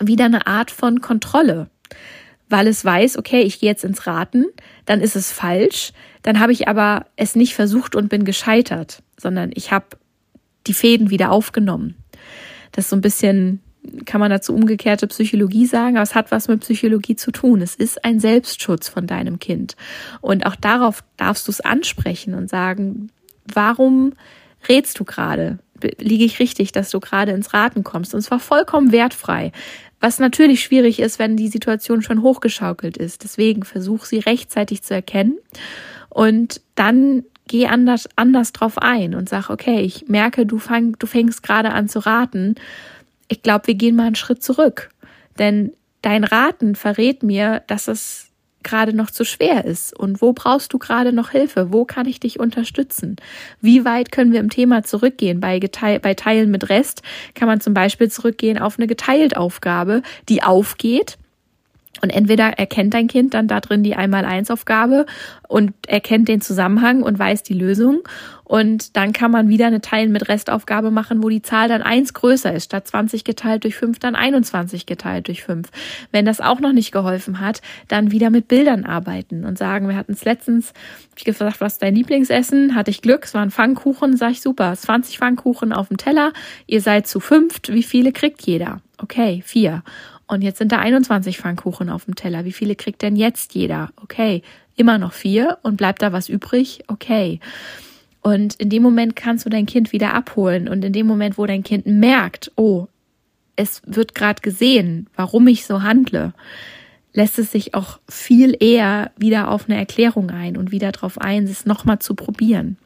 wieder 0.00 0.24
eine 0.24 0.46
Art 0.46 0.70
von 0.70 1.00
Kontrolle 1.00 1.70
weil 2.54 2.68
es 2.68 2.84
weiß, 2.84 3.18
okay, 3.18 3.42
ich 3.42 3.58
gehe 3.58 3.68
jetzt 3.68 3.82
ins 3.82 4.06
Raten, 4.06 4.44
dann 4.84 5.00
ist 5.00 5.16
es 5.16 5.32
falsch, 5.32 5.92
dann 6.22 6.38
habe 6.38 6.52
ich 6.52 6.68
aber 6.68 7.06
es 7.16 7.34
nicht 7.34 7.52
versucht 7.52 7.96
und 7.96 8.08
bin 8.08 8.24
gescheitert, 8.24 9.02
sondern 9.16 9.50
ich 9.54 9.72
habe 9.72 9.86
die 10.68 10.72
Fäden 10.72 11.10
wieder 11.10 11.32
aufgenommen. 11.32 11.96
Das 12.70 12.84
ist 12.84 12.90
so 12.90 12.96
ein 12.96 13.00
bisschen, 13.00 13.60
kann 14.04 14.20
man 14.20 14.30
dazu 14.30 14.54
umgekehrte 14.54 15.08
Psychologie 15.08 15.66
sagen, 15.66 15.96
aber 15.96 16.04
es 16.04 16.14
hat 16.14 16.30
was 16.30 16.46
mit 16.46 16.60
Psychologie 16.60 17.16
zu 17.16 17.32
tun. 17.32 17.60
Es 17.60 17.74
ist 17.74 18.04
ein 18.04 18.20
Selbstschutz 18.20 18.86
von 18.86 19.08
deinem 19.08 19.40
Kind. 19.40 19.74
Und 20.20 20.46
auch 20.46 20.54
darauf 20.54 21.02
darfst 21.16 21.48
du 21.48 21.50
es 21.50 21.60
ansprechen 21.60 22.34
und 22.34 22.48
sagen, 22.48 23.10
warum 23.52 24.12
rätst 24.68 25.00
du 25.00 25.04
gerade? 25.04 25.58
Liege 25.98 26.24
ich 26.24 26.38
richtig, 26.38 26.72
dass 26.72 26.90
du 26.90 27.00
gerade 27.00 27.32
ins 27.32 27.54
Raten 27.54 27.84
kommst? 27.84 28.14
Und 28.14 28.22
zwar 28.22 28.40
vollkommen 28.40 28.92
wertfrei. 28.92 29.52
Was 30.00 30.18
natürlich 30.18 30.62
schwierig 30.62 31.00
ist, 31.00 31.18
wenn 31.18 31.36
die 31.36 31.48
Situation 31.48 32.02
schon 32.02 32.22
hochgeschaukelt 32.22 32.96
ist. 32.96 33.24
Deswegen 33.24 33.62
versuch 33.64 34.04
sie 34.04 34.18
rechtzeitig 34.18 34.82
zu 34.82 34.94
erkennen 34.94 35.38
und 36.10 36.60
dann 36.74 37.24
geh 37.48 37.66
anders, 37.66 38.08
anders 38.16 38.52
drauf 38.52 38.78
ein 38.78 39.14
und 39.14 39.28
sag, 39.28 39.50
okay, 39.50 39.80
ich 39.80 40.08
merke, 40.08 40.46
du, 40.46 40.58
fang, 40.58 40.96
du 40.98 41.06
fängst 41.06 41.42
gerade 41.42 41.70
an 41.70 41.88
zu 41.88 41.98
raten. 41.98 42.54
Ich 43.28 43.42
glaube, 43.42 43.66
wir 43.66 43.74
gehen 43.74 43.96
mal 43.96 44.06
einen 44.06 44.14
Schritt 44.14 44.42
zurück. 44.42 44.90
Denn 45.38 45.72
dein 46.02 46.24
Raten 46.24 46.74
verrät 46.74 47.22
mir, 47.22 47.62
dass 47.66 47.88
es 47.88 48.23
gerade 48.64 48.92
noch 48.94 49.10
zu 49.10 49.24
schwer 49.24 49.64
ist 49.64 49.98
und 49.98 50.20
wo 50.20 50.32
brauchst 50.32 50.72
du 50.72 50.78
gerade 50.78 51.12
noch 51.12 51.30
Hilfe? 51.30 51.72
Wo 51.72 51.84
kann 51.84 52.06
ich 52.06 52.18
dich 52.18 52.40
unterstützen? 52.40 53.16
Wie 53.60 53.84
weit 53.84 54.10
können 54.10 54.32
wir 54.32 54.40
im 54.40 54.50
Thema 54.50 54.82
zurückgehen? 54.82 55.40
Bei, 55.40 55.60
bei 55.60 56.14
Teilen 56.14 56.50
mit 56.50 56.68
Rest 56.68 57.02
kann 57.34 57.48
man 57.48 57.60
zum 57.60 57.74
Beispiel 57.74 58.10
zurückgehen 58.10 58.58
auf 58.58 58.78
eine 58.78 58.86
geteilt 58.86 59.36
Aufgabe, 59.36 60.02
die 60.28 60.42
aufgeht 60.42 61.18
und 62.02 62.10
entweder 62.10 62.58
erkennt 62.58 62.94
dein 62.94 63.06
Kind 63.06 63.34
dann 63.34 63.48
da 63.48 63.60
drin 63.60 63.82
die 63.82 63.94
Einmal-Eins-Aufgabe 63.94 65.06
und 65.48 65.72
erkennt 65.86 66.28
den 66.28 66.40
Zusammenhang 66.40 67.02
und 67.02 67.18
weiß 67.18 67.42
die 67.42 67.54
Lösung. 67.54 68.02
Und 68.42 68.96
dann 68.96 69.12
kann 69.12 69.30
man 69.30 69.48
wieder 69.48 69.66
eine 69.66 69.80
Teilen 69.80 70.12
mit 70.12 70.28
Restaufgabe 70.28 70.90
machen, 70.90 71.22
wo 71.22 71.28
die 71.30 71.40
Zahl 71.40 71.68
dann 71.68 71.80
eins 71.80 72.12
größer 72.12 72.52
ist. 72.52 72.64
Statt 72.64 72.86
20 72.86 73.24
geteilt 73.24 73.64
durch 73.64 73.76
5 73.76 73.98
dann 74.00 74.14
21 74.14 74.84
geteilt 74.84 75.28
durch 75.28 75.42
5. 75.44 75.68
Wenn 76.12 76.26
das 76.26 76.40
auch 76.40 76.60
noch 76.60 76.72
nicht 76.72 76.92
geholfen 76.92 77.40
hat, 77.40 77.62
dann 77.88 78.10
wieder 78.10 78.28
mit 78.28 78.48
Bildern 78.48 78.84
arbeiten 78.84 79.44
und 79.44 79.56
sagen, 79.56 79.88
wir 79.88 79.96
hatten 79.96 80.12
es 80.12 80.24
letztens, 80.24 80.68
hab 81.10 81.18
ich 81.18 81.24
gefragt, 81.24 81.60
was 81.60 81.74
ist 81.74 81.82
dein 81.82 81.94
Lieblingsessen? 81.94 82.74
Hatte 82.74 82.90
ich 82.90 83.00
Glück, 83.00 83.24
es 83.24 83.34
waren 83.34 83.50
Pfannkuchen, 83.50 84.16
sag 84.16 84.32
ich 84.32 84.42
super, 84.42 84.74
20 84.76 85.18
Pfannkuchen 85.18 85.72
auf 85.72 85.88
dem 85.88 85.96
Teller, 85.96 86.32
ihr 86.66 86.82
seid 86.82 87.06
zu 87.06 87.20
fünft, 87.20 87.72
wie 87.72 87.82
viele 87.82 88.12
kriegt 88.12 88.42
jeder? 88.42 88.82
Okay, 88.98 89.42
vier. 89.44 89.82
Und 90.26 90.42
jetzt 90.42 90.58
sind 90.58 90.72
da 90.72 90.78
21 90.78 91.38
Pfannkuchen 91.38 91.90
auf 91.90 92.06
dem 92.06 92.14
Teller. 92.14 92.44
Wie 92.44 92.52
viele 92.52 92.76
kriegt 92.76 93.02
denn 93.02 93.16
jetzt 93.16 93.54
jeder? 93.54 93.90
Okay, 94.02 94.42
immer 94.76 94.98
noch 94.98 95.12
vier 95.12 95.58
und 95.62 95.76
bleibt 95.76 96.02
da 96.02 96.12
was 96.12 96.28
übrig? 96.28 96.82
Okay. 96.88 97.40
Und 98.22 98.54
in 98.54 98.70
dem 98.70 98.82
Moment 98.82 99.16
kannst 99.16 99.44
du 99.44 99.50
dein 99.50 99.66
Kind 99.66 99.92
wieder 99.92 100.14
abholen. 100.14 100.68
Und 100.68 100.84
in 100.84 100.92
dem 100.92 101.06
Moment, 101.06 101.36
wo 101.36 101.44
dein 101.44 101.62
Kind 101.62 101.86
merkt, 101.86 102.52
oh, 102.56 102.86
es 103.56 103.82
wird 103.86 104.14
gerade 104.14 104.40
gesehen, 104.40 105.08
warum 105.14 105.46
ich 105.46 105.66
so 105.66 105.82
handle, 105.82 106.32
lässt 107.12 107.38
es 107.38 107.52
sich 107.52 107.74
auch 107.74 108.00
viel 108.08 108.56
eher 108.58 109.12
wieder 109.16 109.50
auf 109.50 109.68
eine 109.68 109.78
Erklärung 109.78 110.30
ein 110.30 110.56
und 110.56 110.72
wieder 110.72 110.90
darauf 110.90 111.18
ein, 111.18 111.44
es 111.44 111.66
nochmal 111.66 112.00
zu 112.00 112.14
probieren. 112.14 112.76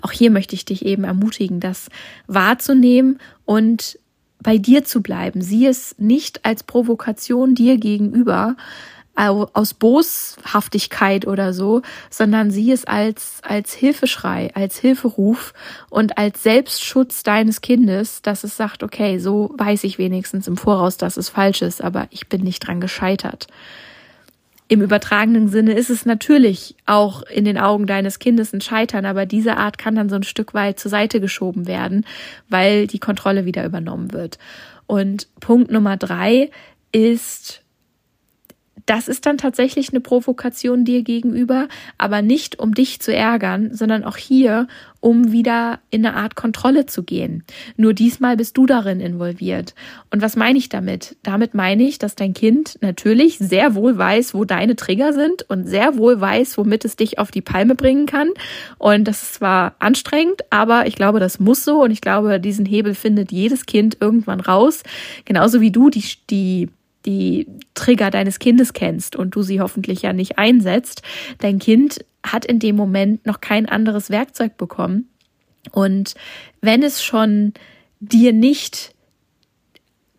Auch 0.00 0.10
hier 0.10 0.30
möchte 0.30 0.54
ich 0.56 0.64
dich 0.64 0.84
eben 0.84 1.04
ermutigen, 1.04 1.60
das 1.60 1.88
wahrzunehmen 2.26 3.18
und 3.44 3.98
bei 4.42 4.58
dir 4.58 4.84
zu 4.84 5.02
bleiben. 5.02 5.42
Sieh 5.42 5.66
es 5.66 5.94
nicht 5.98 6.44
als 6.44 6.62
Provokation 6.62 7.54
dir 7.54 7.78
gegenüber, 7.78 8.56
aus 9.14 9.74
Boshaftigkeit 9.74 11.26
oder 11.26 11.52
so, 11.52 11.82
sondern 12.08 12.50
sieh 12.50 12.72
es 12.72 12.86
als, 12.86 13.40
als 13.42 13.74
Hilfeschrei, 13.74 14.50
als 14.54 14.78
Hilferuf 14.78 15.52
und 15.90 16.16
als 16.16 16.42
Selbstschutz 16.42 17.22
deines 17.22 17.60
Kindes, 17.60 18.22
dass 18.22 18.42
es 18.42 18.56
sagt, 18.56 18.82
okay, 18.82 19.18
so 19.18 19.54
weiß 19.58 19.84
ich 19.84 19.98
wenigstens 19.98 20.48
im 20.48 20.56
Voraus, 20.56 20.96
dass 20.96 21.18
es 21.18 21.28
falsch 21.28 21.60
ist, 21.62 21.82
aber 21.82 22.06
ich 22.10 22.28
bin 22.28 22.42
nicht 22.42 22.66
dran 22.66 22.80
gescheitert. 22.80 23.48
Im 24.72 24.80
übertragenen 24.80 25.48
Sinne 25.48 25.74
ist 25.74 25.90
es 25.90 26.06
natürlich 26.06 26.76
auch 26.86 27.24
in 27.24 27.44
den 27.44 27.58
Augen 27.58 27.86
deines 27.86 28.18
Kindes 28.18 28.54
ein 28.54 28.62
Scheitern, 28.62 29.04
aber 29.04 29.26
diese 29.26 29.58
Art 29.58 29.76
kann 29.76 29.96
dann 29.96 30.08
so 30.08 30.16
ein 30.16 30.22
Stück 30.22 30.54
weit 30.54 30.80
zur 30.80 30.90
Seite 30.90 31.20
geschoben 31.20 31.66
werden, 31.66 32.06
weil 32.48 32.86
die 32.86 32.98
Kontrolle 32.98 33.44
wieder 33.44 33.66
übernommen 33.66 34.14
wird. 34.14 34.38
Und 34.86 35.28
Punkt 35.40 35.70
Nummer 35.70 35.98
drei 35.98 36.50
ist, 36.90 37.61
das 38.86 39.08
ist 39.08 39.26
dann 39.26 39.38
tatsächlich 39.38 39.90
eine 39.90 40.00
Provokation 40.00 40.84
dir 40.84 41.02
gegenüber, 41.02 41.68
aber 41.98 42.22
nicht 42.22 42.58
um 42.58 42.74
dich 42.74 43.00
zu 43.00 43.14
ärgern, 43.14 43.74
sondern 43.74 44.04
auch 44.04 44.16
hier, 44.16 44.66
um 45.00 45.32
wieder 45.32 45.80
in 45.90 46.06
eine 46.06 46.16
Art 46.16 46.36
Kontrolle 46.36 46.86
zu 46.86 47.02
gehen. 47.02 47.44
Nur 47.76 47.92
diesmal 47.92 48.36
bist 48.36 48.56
du 48.56 48.66
darin 48.66 49.00
involviert. 49.00 49.74
Und 50.10 50.22
was 50.22 50.36
meine 50.36 50.58
ich 50.58 50.68
damit? 50.68 51.16
Damit 51.22 51.54
meine 51.54 51.82
ich, 51.82 51.98
dass 51.98 52.14
dein 52.14 52.34
Kind 52.34 52.78
natürlich 52.80 53.38
sehr 53.38 53.74
wohl 53.74 53.98
weiß, 53.98 54.32
wo 54.34 54.44
deine 54.44 54.76
Trigger 54.76 55.12
sind 55.12 55.42
und 55.48 55.68
sehr 55.68 55.96
wohl 55.96 56.20
weiß, 56.20 56.56
womit 56.56 56.84
es 56.84 56.96
dich 56.96 57.18
auf 57.18 57.30
die 57.30 57.42
Palme 57.42 57.74
bringen 57.74 58.06
kann. 58.06 58.30
Und 58.78 59.08
das 59.08 59.22
ist 59.22 59.34
zwar 59.34 59.74
anstrengend, 59.80 60.42
aber 60.50 60.86
ich 60.86 60.94
glaube, 60.94 61.18
das 61.18 61.40
muss 61.40 61.64
so. 61.64 61.82
Und 61.82 61.90
ich 61.90 62.00
glaube, 62.00 62.38
diesen 62.38 62.64
Hebel 62.64 62.94
findet 62.94 63.32
jedes 63.32 63.66
Kind 63.66 63.96
irgendwann 64.00 64.40
raus. 64.40 64.82
Genauso 65.24 65.60
wie 65.60 65.72
du 65.72 65.90
die, 65.90 66.04
die 66.30 66.68
die 67.06 67.46
Trigger 67.74 68.10
deines 68.10 68.38
Kindes 68.38 68.72
kennst 68.72 69.16
und 69.16 69.34
du 69.34 69.42
sie 69.42 69.60
hoffentlich 69.60 70.02
ja 70.02 70.12
nicht 70.12 70.38
einsetzt. 70.38 71.02
Dein 71.38 71.58
Kind 71.58 72.04
hat 72.24 72.44
in 72.44 72.58
dem 72.58 72.76
Moment 72.76 73.26
noch 73.26 73.40
kein 73.40 73.68
anderes 73.68 74.10
Werkzeug 74.10 74.56
bekommen. 74.56 75.08
Und 75.70 76.14
wenn 76.60 76.82
es 76.82 77.02
schon 77.02 77.52
dir 78.00 78.32
nicht 78.32 78.94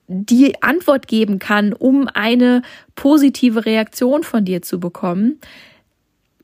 die 0.07 0.61
Antwort 0.61 1.07
geben 1.07 1.39
kann, 1.39 1.73
um 1.73 2.07
eine 2.13 2.61
positive 2.95 3.65
Reaktion 3.65 4.23
von 4.23 4.45
dir 4.45 4.61
zu 4.61 4.79
bekommen 4.79 5.39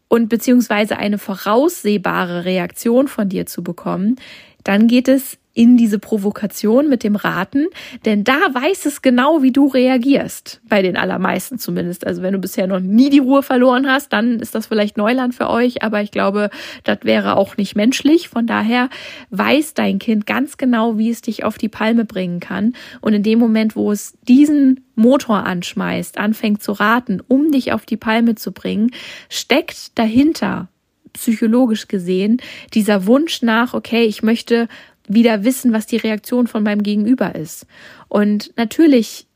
und 0.08 0.30
beziehungsweise 0.30 0.98
eine 0.98 1.18
voraussehbare 1.18 2.46
Reaktion 2.46 3.08
von 3.08 3.30
dir 3.30 3.46
zu 3.46 3.64
bekommen, 3.64 4.16
dann 4.64 4.88
geht 4.88 5.08
es 5.08 5.39
in 5.54 5.78
diese 5.78 6.00
Provokation 6.00 6.90
mit 6.90 7.04
dem 7.04 7.16
Raten, 7.16 7.68
denn 8.06 8.24
da 8.24 8.38
weiß 8.54 8.86
es 8.86 9.02
genau, 9.02 9.42
wie 9.42 9.52
du 9.52 9.68
reagierst. 9.68 10.62
Bei 10.70 10.82
den 10.82 10.96
allermeisten 10.96 11.58
zumindest. 11.58 12.06
Also 12.06 12.22
wenn 12.22 12.34
du 12.34 12.40
bisher 12.40 12.68
noch 12.68 12.80
nie 12.80 13.10
die 13.10 13.20
Ruhe 13.20 13.44
verloren 13.44 13.88
hast, 13.88 14.14
dann 14.14 14.40
ist 14.40 14.56
das 14.56 14.68
vielleicht 14.68 14.98
Neuland 14.98 15.34
für 15.34 15.50
euch, 15.50 15.84
aber 15.84 16.02
ich 16.02 16.12
glaube, 16.12 16.50
das 16.84 17.00
wäre 17.04 17.36
auch 17.36 17.58
nicht 17.58 17.76
menschlich. 17.76 18.30
Von 18.30 18.46
daher 18.48 18.90
weiß 19.32 19.74
dein 19.74 20.00
Kind 20.00 20.26
ganz 20.26 20.58
genau, 20.58 20.98
wie 20.98 21.10
es 21.10 21.22
dich 21.22 21.44
auf 21.44 21.58
die 21.58 21.70
Palme 21.70 22.06
bringen 22.06 22.40
kann. 22.40 22.74
Und 23.02 23.14
in 23.14 23.24
dem 23.24 23.40
Moment, 23.40 23.76
wo 23.76 23.92
es 23.92 24.14
diesen 24.28 24.86
Motor 24.96 25.46
anschmeißt, 25.46 26.18
anfängt 26.18 26.62
zu 26.62 26.74
raten, 26.74 27.22
um 27.28 27.52
dich 27.52 27.74
auf 27.74 27.86
die 27.86 27.98
Palme 27.98 28.36
zu 28.36 28.52
bringen, 28.52 28.92
steckt 29.30 29.98
dahinter 29.98 30.70
psychologisch 31.14 31.88
gesehen 31.88 32.42
dieser 32.74 33.06
Wunsch 33.06 33.42
nach, 33.42 33.74
okay, 33.74 34.04
ich 34.04 34.24
möchte 34.24 34.68
wieder 35.10 35.44
wissen, 35.44 35.74
was 35.74 35.88
die 35.88 35.98
Reaktion 35.98 36.48
von 36.48 36.64
meinem 36.64 36.84
Gegenüber 36.84 37.36
ist. 37.36 37.66
Und 38.08 38.54
natürlich, 38.56 39.28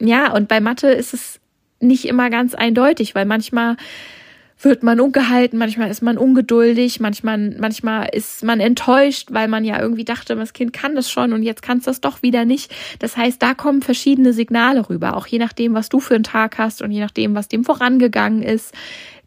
ja, 0.00 0.32
und 0.32 0.48
bei 0.48 0.60
Mathe 0.60 0.88
ist 0.88 1.12
es 1.12 1.40
nicht 1.80 2.06
immer 2.06 2.30
ganz 2.30 2.54
eindeutig, 2.54 3.14
weil 3.14 3.26
manchmal 3.26 3.76
wird 4.62 4.82
man 4.82 5.00
ungehalten, 5.00 5.58
manchmal 5.58 5.90
ist 5.90 6.02
man 6.02 6.18
ungeduldig, 6.18 7.00
manchmal, 7.00 7.56
manchmal 7.58 8.08
ist 8.12 8.44
man 8.44 8.60
enttäuscht, 8.60 9.28
weil 9.30 9.48
man 9.48 9.64
ja 9.64 9.80
irgendwie 9.80 10.04
dachte, 10.04 10.36
das 10.36 10.52
Kind 10.52 10.72
kann 10.72 10.94
das 10.94 11.10
schon 11.10 11.32
und 11.32 11.42
jetzt 11.42 11.62
kann 11.62 11.78
es 11.78 11.84
das 11.84 12.00
doch 12.00 12.22
wieder 12.22 12.44
nicht. 12.44 12.70
Das 12.98 13.16
heißt, 13.16 13.42
da 13.42 13.54
kommen 13.54 13.80
verschiedene 13.80 14.32
Signale 14.34 14.88
rüber, 14.88 15.16
auch 15.16 15.26
je 15.26 15.38
nachdem, 15.38 15.74
was 15.74 15.88
du 15.88 15.98
für 15.98 16.14
einen 16.14 16.24
Tag 16.24 16.58
hast 16.58 16.82
und 16.82 16.90
je 16.90 17.00
nachdem, 17.00 17.34
was 17.34 17.48
dem 17.48 17.64
vorangegangen 17.64 18.42
ist 18.42 18.74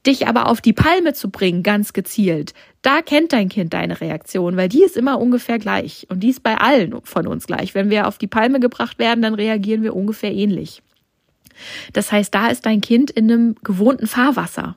dich 0.06 0.28
aber 0.28 0.48
auf 0.48 0.62
die 0.62 0.74
Palme 0.74 1.14
zu 1.14 1.30
bringen, 1.30 1.64
ganz 1.64 1.94
gezielt, 1.94 2.54
da 2.82 3.02
kennt 3.02 3.32
dein 3.32 3.50
Kind 3.50 3.74
deine 3.74 4.02
Reaktion, 4.02 4.58
weil 4.58 4.70
die 4.70 4.84
ist 4.84 4.98
immer 4.98 5.20
ungefähr 5.20 5.60
gleich. 5.60 6.06
Und 6.10 6.22
die 6.22 6.30
ist 6.30 6.44
bei 6.44 6.58
allen 6.58 7.00
von 7.04 7.28
uns 7.28 7.48
gleich. 7.48 7.74
Wenn 7.74 7.90
wir 7.90 8.08
auf 8.08 8.18
die 8.18 8.28
Palme 8.28 8.60
gebracht 8.60 9.00
werden, 9.00 9.22
dann 9.22 9.34
reagieren 9.34 9.84
wir 9.84 9.96
ungefähr 9.96 10.34
ähnlich. 10.34 10.82
Das 11.94 12.12
heißt, 12.12 12.34
da 12.36 12.48
ist 12.48 12.66
dein 12.66 12.82
Kind 12.82 13.12
in 13.12 13.32
einem 13.32 13.56
gewohnten 13.64 14.08
Fahrwasser 14.08 14.76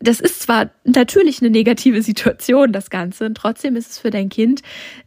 das 0.00 0.18
ist 0.18 0.40
zwar 0.40 0.70
natürlich 0.84 1.40
eine 1.40 1.50
negative 1.50 2.00
Situation, 2.02 2.72
das 2.72 2.88
Ganze, 2.88 3.26
und 3.26 3.34
trotzdem 3.34 3.76
ist 3.76 3.90
es 3.90 3.98
für 3.98 4.10
dein 4.10 4.30
Kind 4.30 4.62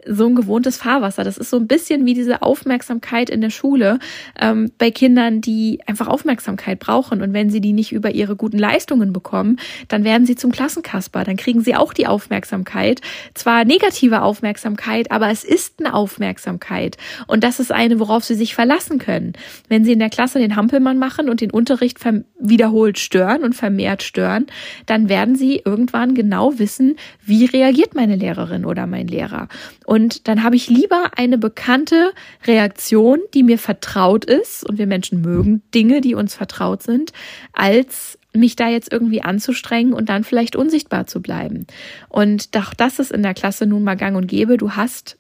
so 0.05 0.27
ein 0.27 0.35
gewohntes 0.35 0.77
Fahrwasser. 0.77 1.23
Das 1.23 1.37
ist 1.37 1.49
so 1.49 1.57
ein 1.57 1.67
bisschen 1.67 2.05
wie 2.05 2.13
diese 2.13 2.41
Aufmerksamkeit 2.43 3.29
in 3.29 3.41
der 3.41 3.49
Schule 3.49 3.99
ähm, 4.39 4.71
bei 4.77 4.91
Kindern, 4.91 5.41
die 5.41 5.79
einfach 5.87 6.07
Aufmerksamkeit 6.07 6.79
brauchen. 6.79 7.21
Und 7.21 7.33
wenn 7.33 7.49
sie 7.49 7.61
die 7.61 7.73
nicht 7.73 7.91
über 7.91 8.11
ihre 8.11 8.35
guten 8.35 8.59
Leistungen 8.59 9.13
bekommen, 9.13 9.57
dann 9.87 10.03
werden 10.03 10.27
sie 10.27 10.35
zum 10.35 10.51
Klassenkasper. 10.51 11.23
Dann 11.23 11.37
kriegen 11.37 11.61
sie 11.61 11.75
auch 11.75 11.93
die 11.93 12.05
Aufmerksamkeit. 12.05 13.01
Zwar 13.33 13.65
negative 13.65 14.21
Aufmerksamkeit, 14.21 15.11
aber 15.11 15.29
es 15.29 15.43
ist 15.43 15.79
eine 15.79 15.93
Aufmerksamkeit. 15.93 16.97
Und 17.25 17.43
das 17.43 17.59
ist 17.59 17.71
eine, 17.71 17.99
worauf 17.99 18.23
sie 18.23 18.35
sich 18.35 18.53
verlassen 18.53 18.99
können. 18.99 19.33
Wenn 19.69 19.85
sie 19.85 19.93
in 19.93 19.99
der 19.99 20.09
Klasse 20.09 20.37
den 20.37 20.55
Hampelmann 20.55 20.99
machen 20.99 21.29
und 21.29 21.41
den 21.41 21.51
Unterricht 21.51 21.97
wiederholt 22.39 22.99
stören 22.99 23.43
und 23.43 23.55
vermehrt 23.55 24.03
stören, 24.03 24.47
dann 24.85 25.09
werden 25.09 25.35
sie 25.35 25.61
irgendwann 25.63 26.15
genau 26.15 26.57
wissen, 26.59 26.95
wie 27.23 27.45
reagiert 27.45 27.95
meine 27.95 28.15
Lehrerin 28.15 28.65
oder 28.65 28.87
mein 28.87 29.07
Lehrer. 29.07 29.47
Und 29.85 30.27
dann 30.27 30.43
habe 30.43 30.55
ich 30.55 30.69
lieber 30.69 31.11
eine 31.15 31.37
bekannte 31.37 32.11
Reaktion, 32.45 33.19
die 33.33 33.43
mir 33.43 33.57
vertraut 33.57 34.25
ist, 34.25 34.67
und 34.67 34.77
wir 34.77 34.87
Menschen 34.87 35.21
mögen 35.21 35.61
Dinge, 35.73 36.01
die 36.01 36.15
uns 36.15 36.35
vertraut 36.35 36.83
sind, 36.83 37.11
als 37.53 38.17
mich 38.33 38.55
da 38.55 38.67
jetzt 38.67 38.91
irgendwie 38.91 39.21
anzustrengen 39.21 39.93
und 39.93 40.09
dann 40.09 40.23
vielleicht 40.23 40.55
unsichtbar 40.55 41.05
zu 41.07 41.21
bleiben. 41.21 41.67
Und 42.09 42.55
doch 42.55 42.73
das 42.73 42.99
ist 42.99 43.11
in 43.11 43.23
der 43.23 43.33
Klasse 43.33 43.65
nun 43.65 43.83
mal 43.83 43.95
gang 43.95 44.17
und 44.17 44.27
gäbe. 44.27 44.57
Du 44.57 44.71
hast, 44.71 45.17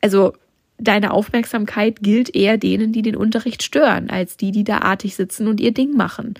also 0.00 0.32
deine 0.78 1.12
Aufmerksamkeit 1.12 2.00
gilt 2.00 2.34
eher 2.34 2.58
denen, 2.58 2.92
die 2.92 3.02
den 3.02 3.16
Unterricht 3.16 3.62
stören, 3.62 4.10
als 4.10 4.36
die, 4.36 4.50
die 4.50 4.64
da 4.64 4.78
artig 4.78 5.14
sitzen 5.14 5.46
und 5.46 5.60
ihr 5.60 5.72
Ding 5.72 5.94
machen. 5.94 6.34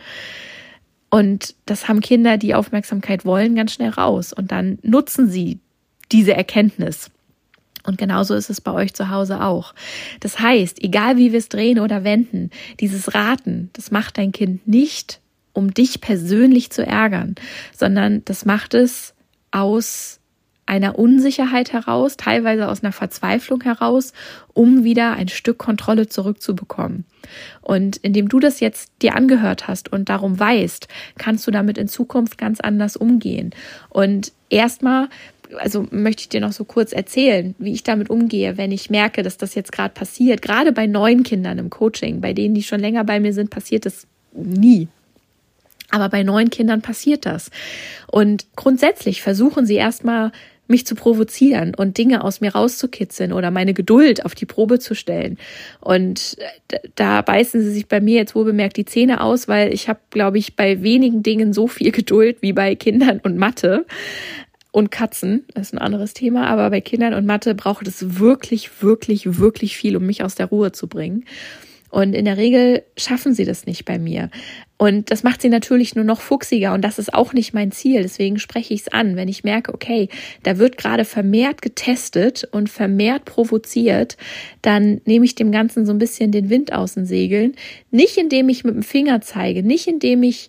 Und 1.15 1.55
das 1.67 1.89
haben 1.89 2.01
Kinder, 2.01 2.39
die 2.39 2.55
Aufmerksamkeit 2.55 3.27
wollen, 3.27 3.55
ganz 3.55 3.75
schnell 3.75 3.91
raus. 3.91 4.33
Und 4.33 4.51
dann 4.51 4.79
nutzen 4.81 5.29
sie 5.29 5.61
diese 6.11 6.33
Erkenntnis. 6.33 7.11
Und 7.83 7.99
genauso 7.99 8.35
ist 8.35 8.49
es 8.49 8.63
bei 8.63 8.73
euch 8.73 8.95
zu 8.95 9.11
Hause 9.11 9.43
auch. 9.43 9.75
Das 10.21 10.39
heißt, 10.39 10.83
egal 10.83 11.19
wie 11.19 11.33
wir 11.33 11.39
es 11.39 11.51
drehen 11.51 11.81
oder 11.81 12.03
wenden, 12.03 12.49
dieses 12.81 13.15
Raten, 13.15 13.69
das 13.75 13.91
macht 13.91 14.17
dein 14.17 14.33
Kind 14.33 14.67
nicht, 14.67 15.21
um 15.53 15.75
dich 15.75 16.01
persönlich 16.01 16.71
zu 16.71 16.87
ärgern, 16.87 17.35
sondern 17.77 18.25
das 18.25 18.47
macht 18.47 18.73
es 18.73 19.13
aus 19.51 20.19
einer 20.67 20.99
Unsicherheit 20.99 21.73
heraus, 21.73 22.17
teilweise 22.17 22.69
aus 22.69 22.83
einer 22.83 22.93
Verzweiflung 22.93 23.63
heraus, 23.63 24.13
um 24.55 24.85
wieder 24.85 25.13
ein 25.13 25.29
Stück 25.29 25.59
Kontrolle 25.59 26.09
zurückzubekommen. 26.09 27.05
Und 27.61 27.97
indem 27.99 28.29
du 28.29 28.41
das 28.41 28.61
jetzt 28.61 28.91
dir 29.03 29.17
angehört 29.17 29.69
hast 29.69 29.93
und 29.93 30.09
darum 30.09 30.39
weißt, 30.39 30.89
kannst 31.19 31.47
du 31.47 31.51
damit 31.51 31.79
in 31.79 31.89
Zukunft 31.89 32.39
ganz 32.39 32.61
anders 32.61 32.97
umgehen. 32.97 33.51
Und 33.91 34.33
erstmal 34.51 35.09
also 35.59 35.87
möchte 35.91 36.23
ich 36.23 36.29
dir 36.29 36.41
noch 36.41 36.53
so 36.53 36.65
kurz 36.65 36.93
erzählen, 36.93 37.55
wie 37.59 37.73
ich 37.73 37.83
damit 37.83 38.11
umgehe, 38.11 38.57
wenn 38.57 38.73
ich 38.73 38.91
merke, 38.91 39.23
dass 39.23 39.37
das 39.37 39.55
jetzt 39.55 39.73
gerade 39.73 39.93
passiert. 39.93 40.43
Gerade 40.43 40.73
bei 40.73 40.87
neuen 40.87 41.23
Kindern 41.23 41.59
im 41.59 41.71
Coaching, 41.71 42.21
bei 42.21 42.33
denen, 42.33 42.55
die 42.55 42.63
schon 42.63 42.81
länger 42.81 43.05
bei 43.05 43.21
mir 43.21 43.33
sind, 43.33 43.51
passiert 43.51 43.87
das 43.87 44.07
nie. 44.33 44.89
Aber 45.91 46.09
bei 46.09 46.23
neuen 46.23 46.49
Kindern 46.49 46.81
passiert 46.81 47.27
das. 47.27 47.51
Und 48.07 48.47
grundsätzlich 48.57 49.21
versuchen 49.21 49.67
sie 49.67 49.75
erstmal 49.75 50.33
mich 50.73 50.85
zu 50.87 50.97
provozieren 50.97 51.77
und 51.77 51.99
Dinge 51.99 52.25
aus 52.25 52.41
mir 52.41 52.53
rauszukitzeln 52.53 53.33
oder 53.33 53.53
meine 53.53 53.75
Geduld 53.75 54.25
auf 54.25 54.35
die 54.35 54.47
Probe 54.47 54.81
zu 54.81 54.97
stellen. 54.97 55.39
Und 55.81 56.37
da 56.97 57.23
beißen 57.23 57.61
sie 57.61 57.71
sich 57.71 57.87
bei 57.87 58.01
mir 58.01 58.17
jetzt 58.17 58.35
wohl 58.35 58.45
bemerkt 58.45 58.77
die 58.77 58.85
Zähne 58.85 59.21
aus, 59.21 59.47
weil 59.47 59.73
ich 59.73 59.89
habe, 59.89 60.01
glaube 60.11 60.39
ich, 60.39 60.57
bei 60.57 60.83
wenigen 60.83 61.23
Dingen 61.23 61.53
so 61.53 61.69
viel 61.69 61.93
Geduld 61.93 62.39
wie 62.41 62.53
bei 62.53 62.75
Kindern 62.75 63.21
und 63.23 63.37
Mathe. 63.37 63.87
Und 64.73 64.91
Katzen, 64.91 65.45
das 65.53 65.69
ist 65.69 65.75
ein 65.75 65.79
anderes 65.79 66.15
Thema, 66.15 66.47
aber 66.47 66.71
bei 66.71 66.81
Kindern 66.81 67.13
und 67.13 67.27
Mathe 67.27 67.55
braucht 67.55 67.87
es 67.87 68.19
wirklich, 68.19 68.83
wirklich, 68.83 69.39
wirklich 69.39 69.77
viel, 69.77 69.97
um 69.97 70.07
mich 70.07 70.25
aus 70.25 70.35
der 70.35 70.47
Ruhe 70.47 70.73
zu 70.73 70.89
bringen. 70.89 71.27
Und 71.93 72.15
in 72.15 72.25
der 72.25 72.39
Regel 72.39 72.85
schaffen 72.97 73.35
sie 73.35 73.45
das 73.45 73.67
nicht 73.67 73.85
bei 73.85 73.99
mir. 73.99 74.31
Und 74.79 75.11
das 75.11 75.25
macht 75.25 75.43
sie 75.43 75.51
natürlich 75.51 75.95
nur 75.95 76.07
noch 76.07 76.23
fuchsiger 76.23 76.73
und 76.73 76.81
das 76.81 76.99
ist 76.99 77.13
auch 77.13 77.35
nicht 77.35 77.53
mein 77.53 77.71
Ziel. 77.71 78.01
Deswegen 78.01 78.39
spreche 78.39 78.73
ich 78.73 78.81
es 78.81 78.89
an. 78.89 79.15
Wenn 79.15 79.29
ich 79.29 79.45
merke, 79.45 79.75
okay, 79.75 80.09
da 80.43 80.57
wird 80.57 80.79
gerade 80.79 81.05
vermehrt 81.05 81.61
getestet 81.61 82.49
und 82.51 82.71
vermehrt 82.71 83.27
provoziert, 83.27 84.17
dann 84.63 85.03
nehme 85.05 85.27
ich 85.27 85.35
dem 85.35 85.53
Ganzen 85.53 85.85
so 85.85 85.93
ein 85.93 85.99
bisschen 85.99 86.33
den 86.33 86.49
Wind 86.49 86.73
aus 86.73 86.95
den 86.95 87.05
Segeln. 87.05 87.57
Nicht 87.91 88.17
indem 88.17 88.49
ich 88.49 88.65
mit 88.65 88.75
dem 88.75 88.83
Finger 88.83 89.21
zeige, 89.21 89.63
nicht 89.63 89.87
indem 89.87 90.23
ich 90.23 90.49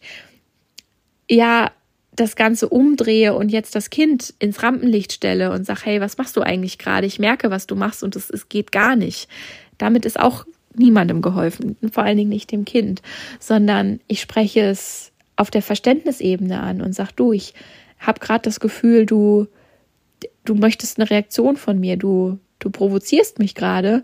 ja 1.30 1.72
das 2.16 2.38
Ganze 2.38 2.70
umdrehe 2.70 3.34
und 3.34 3.50
jetzt 3.50 3.76
das 3.76 3.90
Kind 3.90 4.34
ins 4.40 4.64
Rampenlicht 4.64 5.12
stelle 5.12 5.52
und 5.52 5.66
sage, 5.66 5.82
hey, 5.84 6.00
was 6.00 6.18
machst 6.18 6.38
du 6.38 6.42
eigentlich 6.42 6.78
gerade? 6.78 7.06
Ich 7.06 7.20
merke, 7.20 7.52
was 7.52 7.68
du 7.68 7.76
machst 7.76 8.02
und 8.02 8.16
es, 8.16 8.30
es 8.30 8.48
geht 8.48 8.72
gar 8.72 8.96
nicht. 8.96 9.28
Damit 9.78 10.06
ist 10.06 10.18
auch 10.18 10.46
niemandem 10.76 11.22
geholfen, 11.22 11.78
vor 11.92 12.04
allen 12.04 12.18
Dingen 12.18 12.30
nicht 12.30 12.52
dem 12.52 12.66
Kind, 12.66 13.02
sondern 13.40 14.00
ich 14.08 14.22
spreche 14.22 14.62
es 14.62 15.12
auf 15.36 15.52
der 15.52 15.62
Verständnisebene 15.62 16.60
an 16.60 16.82
und 16.82 16.94
sag 16.94 17.12
du, 17.12 17.34
ich 17.34 17.54
habe 18.00 18.20
gerade 18.20 18.44
das 18.44 18.60
Gefühl, 18.60 19.06
du 19.06 19.48
du 20.46 20.56
möchtest 20.56 21.00
eine 21.00 21.10
Reaktion 21.10 21.58
von 21.58 21.80
mir, 21.80 21.98
du 21.98 22.40
du 22.60 22.70
provozierst 22.70 23.40
mich 23.40 23.56
gerade, 23.56 24.04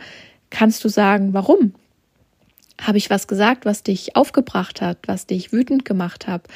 kannst 0.50 0.84
du 0.84 0.90
sagen, 0.90 1.34
warum? 1.34 1.74
Habe 2.82 2.98
ich 2.98 3.10
was 3.10 3.28
gesagt, 3.28 3.66
was 3.66 3.84
dich 3.84 4.16
aufgebracht 4.16 4.82
hat, 4.82 5.00
was 5.06 5.26
dich 5.28 5.52
wütend 5.52 5.84
gemacht 5.84 6.28
hat? 6.28 6.48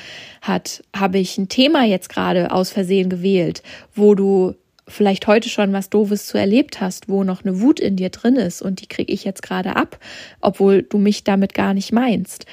Hat 0.41 0.83
habe 0.95 1.19
ich 1.19 1.37
ein 1.37 1.49
Thema 1.49 1.83
jetzt 1.83 2.09
gerade 2.09 2.51
aus 2.51 2.69
Versehen 2.69 3.09
gewählt, 3.09 3.61
wo 3.93 4.15
du 4.15 4.55
vielleicht 4.87 5.27
heute 5.27 5.49
schon 5.49 5.73
was 5.73 5.89
Doofes 5.89 6.27
zu 6.27 6.37
erlebt 6.37 6.81
hast, 6.81 7.09
wo 7.09 7.23
noch 7.23 7.43
eine 7.43 7.61
Wut 7.61 7.79
in 7.79 7.95
dir 7.95 8.09
drin 8.09 8.35
ist 8.35 8.61
und 8.61 8.81
die 8.81 8.87
kriege 8.87 9.13
ich 9.13 9.23
jetzt 9.23 9.41
gerade 9.41 9.75
ab, 9.75 9.99
obwohl 10.41 10.83
du 10.83 10.97
mich 10.97 11.23
damit 11.23 11.53
gar 11.53 11.73
nicht 11.73 11.91
meinst. 11.91 12.45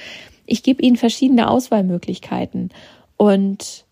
Ich 0.45 0.63
gebe 0.63 0.81
ihnen 0.81 0.97
verschiedene 0.97 1.49
Auswahlmöglichkeiten 1.49 2.69
und 3.17 3.85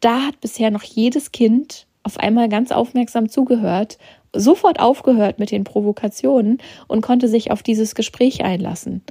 da 0.00 0.22
hat 0.26 0.40
bisher 0.40 0.70
noch 0.70 0.82
jedes 0.82 1.32
Kind 1.32 1.86
auf 2.02 2.18
einmal 2.18 2.48
ganz 2.48 2.70
aufmerksam 2.70 3.28
zugehört, 3.28 3.98
sofort 4.34 4.80
aufgehört 4.80 5.38
mit 5.38 5.50
den 5.50 5.64
Provokationen 5.64 6.58
und 6.86 7.00
konnte 7.00 7.28
sich 7.28 7.50
auf 7.50 7.62
dieses 7.62 7.94
Gespräch 7.94 8.44
einlassen. 8.44 9.02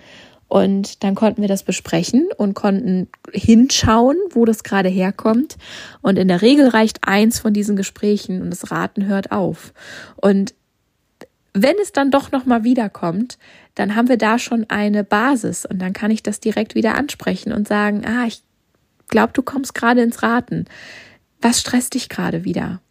Und 0.47 1.03
dann 1.03 1.15
konnten 1.15 1.41
wir 1.41 1.49
das 1.49 1.63
besprechen 1.63 2.29
und 2.37 2.53
konnten 2.53 3.09
hinschauen, 3.33 4.17
wo 4.29 4.45
das 4.45 4.63
gerade 4.63 4.89
herkommt. 4.89 5.57
Und 6.01 6.17
in 6.17 6.29
der 6.29 6.41
Regel 6.41 6.69
reicht 6.69 6.99
eins 7.05 7.39
von 7.39 7.53
diesen 7.53 7.75
Gesprächen 7.75 8.41
und 8.41 8.49
das 8.49 8.71
Raten 8.71 9.05
hört 9.07 9.31
auf. 9.31 9.73
Und 10.15 10.53
wenn 11.53 11.75
es 11.81 11.91
dann 11.91 12.11
doch 12.11 12.31
nochmal 12.31 12.63
wiederkommt, 12.63 13.37
dann 13.75 13.95
haben 13.95 14.09
wir 14.09 14.17
da 14.17 14.39
schon 14.39 14.65
eine 14.69 15.03
Basis 15.03 15.65
und 15.65 15.79
dann 15.79 15.93
kann 15.93 16.11
ich 16.11 16.23
das 16.23 16.39
direkt 16.39 16.75
wieder 16.75 16.95
ansprechen 16.95 17.51
und 17.51 17.67
sagen, 17.67 18.05
ah, 18.05 18.25
ich 18.25 18.41
glaube, 19.09 19.33
du 19.33 19.41
kommst 19.41 19.73
gerade 19.73 20.01
ins 20.01 20.23
Raten. 20.23 20.65
Was 21.41 21.59
stresst 21.59 21.95
dich 21.95 22.09
gerade 22.09 22.43
wieder? 22.43 22.81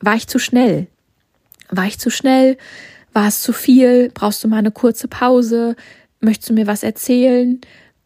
War 0.00 0.16
ich 0.16 0.26
zu 0.26 0.38
schnell? 0.38 0.88
War 1.70 1.86
ich 1.86 1.98
zu 1.98 2.10
schnell? 2.10 2.58
War 3.12 3.28
es 3.28 3.40
zu 3.40 3.52
viel? 3.52 4.10
Brauchst 4.12 4.42
du 4.42 4.48
mal 4.48 4.58
eine 4.58 4.72
kurze 4.72 5.08
Pause? 5.08 5.76
Möchtest 6.24 6.50
du 6.50 6.54
mir 6.54 6.66
was 6.66 6.82
erzählen? 6.82 7.60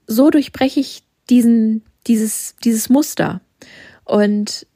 So 0.07 0.31
durchbreche 0.31 0.81
ich 0.81 1.03
diesen, 1.31 1.83
dieses, 2.07 2.57
dieses 2.65 2.89
Muster. 2.89 3.41
Und 4.05 4.67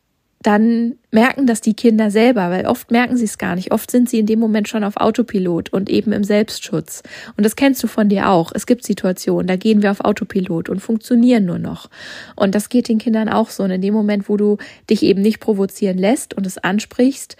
dann 0.42 0.98
merken 1.12 1.46
das 1.46 1.60
die 1.60 1.74
Kinder 1.74 2.10
selber, 2.10 2.50
weil 2.50 2.66
oft 2.66 2.90
merken 2.90 3.16
sie 3.16 3.24
es 3.24 3.38
gar 3.38 3.54
nicht. 3.54 3.70
Oft 3.70 3.90
sind 3.90 4.08
sie 4.08 4.18
in 4.18 4.26
dem 4.26 4.40
Moment 4.40 4.68
schon 4.68 4.82
auf 4.82 4.96
Autopilot 4.96 5.72
und 5.72 5.88
eben 5.88 6.12
im 6.12 6.24
Selbstschutz. 6.24 7.02
Und 7.36 7.44
das 7.44 7.54
kennst 7.54 7.82
du 7.82 7.86
von 7.86 8.08
dir 8.08 8.28
auch. 8.28 8.50
Es 8.52 8.66
gibt 8.66 8.84
Situationen, 8.84 9.46
da 9.46 9.56
gehen 9.56 9.82
wir 9.82 9.92
auf 9.92 10.00
Autopilot 10.00 10.68
und 10.68 10.80
funktionieren 10.80 11.44
nur 11.44 11.58
noch. 11.58 11.90
Und 12.34 12.54
das 12.54 12.68
geht 12.68 12.88
den 12.88 12.98
Kindern 12.98 13.28
auch 13.28 13.50
so. 13.50 13.62
Und 13.62 13.70
in 13.70 13.82
dem 13.82 13.94
Moment, 13.94 14.28
wo 14.28 14.36
du 14.36 14.58
dich 14.90 15.04
eben 15.04 15.22
nicht 15.22 15.38
provozieren 15.38 15.96
lässt 15.96 16.34
und 16.34 16.46
es 16.46 16.58
ansprichst, 16.58 17.36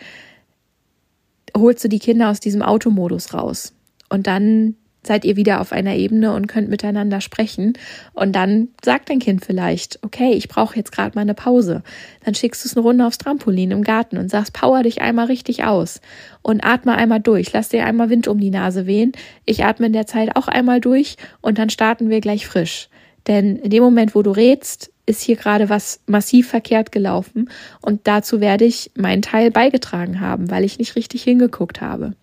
holst 1.56 1.82
du 1.84 1.88
die 1.88 1.98
Kinder 1.98 2.30
aus 2.30 2.38
diesem 2.38 2.62
Automodus 2.62 3.34
raus. 3.34 3.74
Und 4.08 4.28
dann 4.28 4.76
seid 5.04 5.24
ihr 5.24 5.36
wieder 5.36 5.60
auf 5.60 5.72
einer 5.72 5.96
Ebene 5.96 6.32
und 6.32 6.46
könnt 6.46 6.68
miteinander 6.68 7.20
sprechen. 7.20 7.72
Und 8.12 8.32
dann 8.32 8.68
sagt 8.84 9.10
dein 9.10 9.18
Kind 9.18 9.44
vielleicht, 9.44 9.98
okay, 10.02 10.32
ich 10.32 10.48
brauche 10.48 10.76
jetzt 10.76 10.92
gerade 10.92 11.16
mal 11.16 11.22
eine 11.22 11.34
Pause. 11.34 11.82
Dann 12.24 12.34
schickst 12.34 12.64
du 12.64 12.68
es 12.68 12.76
eine 12.76 12.86
Runde 12.86 13.06
aufs 13.06 13.18
Trampolin 13.18 13.72
im 13.72 13.82
Garten 13.82 14.16
und 14.16 14.30
sagst, 14.30 14.52
power 14.52 14.82
dich 14.82 15.02
einmal 15.02 15.26
richtig 15.26 15.64
aus 15.64 16.00
und 16.42 16.64
atme 16.64 16.94
einmal 16.94 17.20
durch. 17.20 17.52
Lass 17.52 17.68
dir 17.68 17.84
einmal 17.84 18.10
Wind 18.10 18.28
um 18.28 18.38
die 18.38 18.50
Nase 18.50 18.86
wehen. 18.86 19.12
Ich 19.44 19.64
atme 19.64 19.86
in 19.86 19.92
der 19.92 20.06
Zeit 20.06 20.36
auch 20.36 20.46
einmal 20.46 20.80
durch 20.80 21.16
und 21.40 21.58
dann 21.58 21.70
starten 21.70 22.08
wir 22.08 22.20
gleich 22.20 22.46
frisch. 22.46 22.88
Denn 23.26 23.56
in 23.56 23.70
dem 23.70 23.82
Moment, 23.82 24.14
wo 24.14 24.22
du 24.22 24.30
redst, 24.30 24.92
ist 25.06 25.22
hier 25.22 25.36
gerade 25.36 25.68
was 25.68 26.00
massiv 26.06 26.48
verkehrt 26.48 26.92
gelaufen 26.92 27.50
und 27.80 28.02
dazu 28.04 28.40
werde 28.40 28.64
ich 28.64 28.92
meinen 28.94 29.22
Teil 29.22 29.50
beigetragen 29.50 30.20
haben, 30.20 30.50
weil 30.50 30.64
ich 30.64 30.78
nicht 30.78 30.94
richtig 30.94 31.24
hingeguckt 31.24 31.80
habe. 31.80 32.14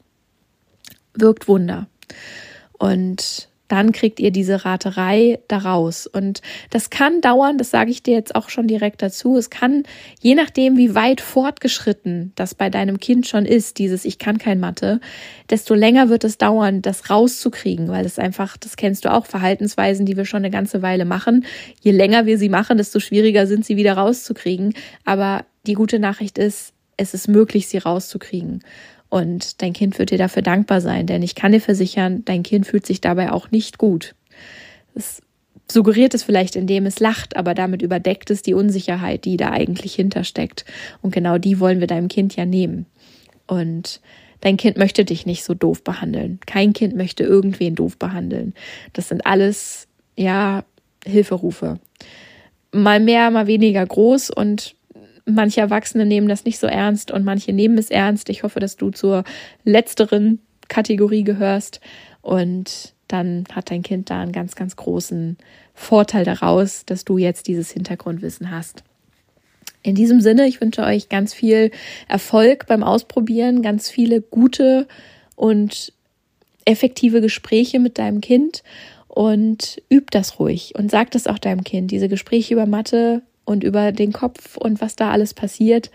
Wirkt 1.13 1.49
Wunder. 1.49 1.87
Und 2.79 3.49
dann 3.69 3.91
kriegt 3.91 4.19
ihr 4.19 4.31
diese 4.31 4.65
Raterei 4.65 5.39
daraus. 5.47 6.07
Und 6.07 6.41
das 6.71 6.89
kann 6.89 7.21
dauern, 7.21 7.57
das 7.57 7.69
sage 7.69 7.91
ich 7.91 8.03
dir 8.03 8.15
jetzt 8.15 8.35
auch 8.35 8.49
schon 8.49 8.67
direkt 8.67 9.01
dazu. 9.01 9.37
Es 9.37 9.49
kann, 9.49 9.83
je 10.19 10.35
nachdem, 10.35 10.75
wie 10.75 10.95
weit 10.95 11.21
fortgeschritten 11.21 12.33
das 12.35 12.55
bei 12.55 12.69
deinem 12.69 12.99
Kind 12.99 13.27
schon 13.27 13.45
ist, 13.45 13.77
dieses 13.77 14.05
Ich 14.05 14.17
kann 14.17 14.39
kein 14.39 14.59
Mathe, 14.59 14.99
desto 15.51 15.75
länger 15.75 16.09
wird 16.09 16.23
es 16.23 16.39
dauern, 16.39 16.81
das 16.81 17.11
rauszukriegen, 17.11 17.89
weil 17.89 18.05
es 18.05 18.17
einfach, 18.17 18.57
das 18.57 18.75
kennst 18.75 19.05
du 19.05 19.13
auch, 19.13 19.27
Verhaltensweisen, 19.27 20.05
die 20.05 20.17
wir 20.17 20.25
schon 20.25 20.39
eine 20.39 20.49
ganze 20.49 20.81
Weile 20.81 21.05
machen. 21.05 21.45
Je 21.79 21.91
länger 21.91 22.25
wir 22.25 22.39
sie 22.39 22.49
machen, 22.49 22.79
desto 22.79 22.99
schwieriger 22.99 23.45
sind 23.45 23.65
sie 23.65 23.77
wieder 23.77 23.93
rauszukriegen. 23.93 24.73
Aber 25.05 25.45
die 25.67 25.73
gute 25.73 25.99
Nachricht 25.99 26.39
ist, 26.39 26.73
es 26.97 27.13
ist 27.13 27.27
möglich, 27.27 27.67
sie 27.67 27.77
rauszukriegen. 27.77 28.63
Und 29.09 29.61
dein 29.61 29.73
Kind 29.73 29.97
wird 29.97 30.11
dir 30.11 30.17
dafür 30.17 30.43
dankbar 30.43 30.81
sein, 30.81 31.07
denn 31.07 31.23
ich 31.23 31.35
kann 31.35 31.51
dir 31.51 31.61
versichern, 31.61 32.23
dein 32.25 32.43
Kind 32.43 32.67
fühlt 32.67 32.85
sich 32.85 33.01
dabei 33.01 33.31
auch 33.31 33.49
nicht 33.49 33.79
gut. 33.79 34.13
Es 34.93 35.21
suggeriert 35.71 36.13
es 36.13 36.23
vielleicht, 36.23 36.55
indem 36.55 36.85
es 36.85 36.99
lacht, 36.99 37.35
aber 37.35 37.53
damit 37.53 37.81
überdeckt 37.81 38.29
es 38.29 38.41
die 38.41 38.53
Unsicherheit, 38.53 39.25
die 39.25 39.37
da 39.37 39.51
eigentlich 39.51 39.95
hintersteckt. 39.95 40.65
Und 41.01 41.13
genau 41.13 41.37
die 41.37 41.59
wollen 41.59 41.79
wir 41.79 41.87
deinem 41.87 42.07
Kind 42.07 42.35
ja 42.35 42.45
nehmen. 42.45 42.85
Und 43.47 44.01
dein 44.41 44.57
Kind 44.57 44.77
möchte 44.77 45.05
dich 45.05 45.25
nicht 45.25 45.43
so 45.43 45.53
doof 45.53 45.83
behandeln. 45.83 46.39
Kein 46.45 46.73
Kind 46.73 46.95
möchte 46.95 47.23
irgendwen 47.23 47.75
doof 47.75 47.97
behandeln. 47.97 48.53
Das 48.93 49.09
sind 49.09 49.25
alles, 49.25 49.87
ja, 50.15 50.63
Hilferufe. 51.05 51.79
Mal 52.71 52.99
mehr, 52.99 53.31
mal 53.31 53.47
weniger 53.47 53.85
groß 53.85 54.29
und 54.29 54.75
Manche 55.29 55.61
Erwachsene 55.61 56.05
nehmen 56.05 56.27
das 56.27 56.45
nicht 56.45 56.59
so 56.59 56.67
ernst 56.67 57.11
und 57.11 57.23
manche 57.23 57.53
nehmen 57.53 57.77
es 57.77 57.89
ernst. 57.89 58.29
Ich 58.29 58.43
hoffe, 58.43 58.59
dass 58.59 58.77
du 58.77 58.91
zur 58.91 59.23
letzteren 59.63 60.39
Kategorie 60.67 61.23
gehörst 61.23 61.81
und 62.21 62.93
dann 63.07 63.43
hat 63.51 63.71
dein 63.71 63.81
Kind 63.81 64.09
da 64.09 64.21
einen 64.21 64.31
ganz, 64.31 64.55
ganz 64.55 64.75
großen 64.75 65.37
Vorteil 65.73 66.25
daraus, 66.25 66.85
dass 66.85 67.05
du 67.05 67.17
jetzt 67.17 67.47
dieses 67.47 67.71
Hintergrundwissen 67.71 68.51
hast. 68.51 68.83
In 69.81 69.95
diesem 69.95 70.21
Sinne, 70.21 70.45
ich 70.47 70.61
wünsche 70.61 70.83
euch 70.83 71.09
ganz 71.09 71.33
viel 71.33 71.71
Erfolg 72.07 72.67
beim 72.67 72.83
Ausprobieren, 72.83 73.61
ganz 73.61 73.89
viele 73.89 74.21
gute 74.21 74.87
und 75.35 75.93
effektive 76.65 77.21
Gespräche 77.21 77.79
mit 77.79 77.97
deinem 77.97 78.21
Kind 78.21 78.63
und 79.07 79.81
üb 79.91 80.11
das 80.11 80.39
ruhig 80.39 80.73
und 80.77 80.91
sag 80.91 81.11
das 81.11 81.27
auch 81.27 81.39
deinem 81.39 81.63
Kind. 81.63 81.91
Diese 81.91 82.09
Gespräche 82.09 82.53
über 82.53 82.65
Mathe 82.65 83.23
und 83.49 83.63
über 83.63 83.91
den 83.91 84.13
Kopf 84.13 84.57
und 84.57 84.79
was 84.79 84.95
da 84.95 85.09
alles 85.09 85.33
passiert, 85.33 85.89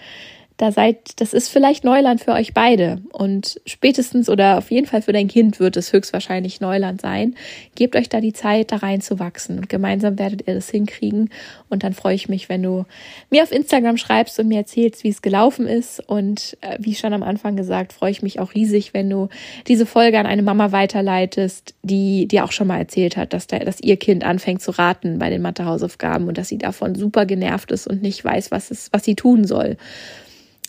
da 0.57 0.71
seid, 0.71 1.21
das 1.21 1.35
ist 1.35 1.49
vielleicht 1.49 1.83
Neuland 1.83 2.21
für 2.21 2.31
euch 2.31 2.55
beide 2.55 3.01
und 3.11 3.61
spätestens 3.67 4.29
oder 4.29 4.59
auf 4.59 4.71
jeden 4.71 4.87
Fall 4.87 5.03
für 5.03 5.13
dein 5.13 5.27
Kind 5.27 5.59
wird 5.59 5.77
es 5.77 5.93
höchstwahrscheinlich 5.93 6.61
Neuland 6.61 7.01
sein. 7.01 7.35
Gebt 7.75 7.97
euch 7.97 8.09
da 8.09 8.21
die 8.21 8.33
Zeit, 8.33 8.71
da 8.71 8.77
reinzuwachsen 8.77 9.59
und 9.59 9.69
gemeinsam 9.69 10.17
werdet 10.17 10.47
ihr 10.47 10.55
das 10.55 10.71
hinkriegen 10.71 11.31
und 11.71 11.83
dann 11.83 11.93
freue 11.93 12.15
ich 12.15 12.29
mich, 12.29 12.49
wenn 12.49 12.63
du 12.63 12.85
mir 13.31 13.43
auf 13.43 13.51
Instagram 13.51 13.97
schreibst 13.97 14.39
und 14.39 14.47
mir 14.47 14.59
erzählst, 14.59 15.03
wie 15.03 15.09
es 15.09 15.23
gelaufen 15.23 15.67
ist 15.67 15.99
und 16.09 16.57
äh, 16.61 16.77
wie 16.79 16.95
schon 16.95 17.13
am 17.13 17.25
Anfang 17.25 17.57
gesagt, 17.57 17.93
freue 17.93 18.13
ich 18.13 18.23
mich 18.23 18.39
auch 18.39 18.55
riesig, 18.55 18.95
wenn 18.95 19.11
du 19.11 19.31
diese 19.67 19.87
Folge 19.87 20.21
an 20.21 20.27
eine 20.27 20.43
Mama 20.43 20.71
weiterleitest, 20.71 21.75
die 21.83 22.29
dir 22.29 22.45
auch 22.45 22.53
schon 22.53 22.69
mal 22.69 22.79
erzählt 22.79 23.17
hat, 23.17 23.33
dass, 23.33 23.49
der, 23.49 23.65
dass 23.65 23.81
ihr 23.81 23.97
Kind 23.97 24.23
anfängt 24.23 24.63
zu 24.63 24.71
raten 24.71 25.19
bei 25.19 25.31
den 25.31 25.43
Mathehausaufgaben 25.43 26.29
und 26.29 26.39
dass 26.39 26.49
sie 26.49 26.59
davon 26.59 26.95
super 26.95 27.27
genervt 27.27 27.73
ist 27.73 27.89
und 27.89 28.03
nicht 28.03 28.25
weiß, 28.25 28.53
was 28.53 28.71
es, 28.71 28.89
was 28.93 29.05
sie 29.05 29.17
tun 29.17 29.45
soll. 29.45 29.77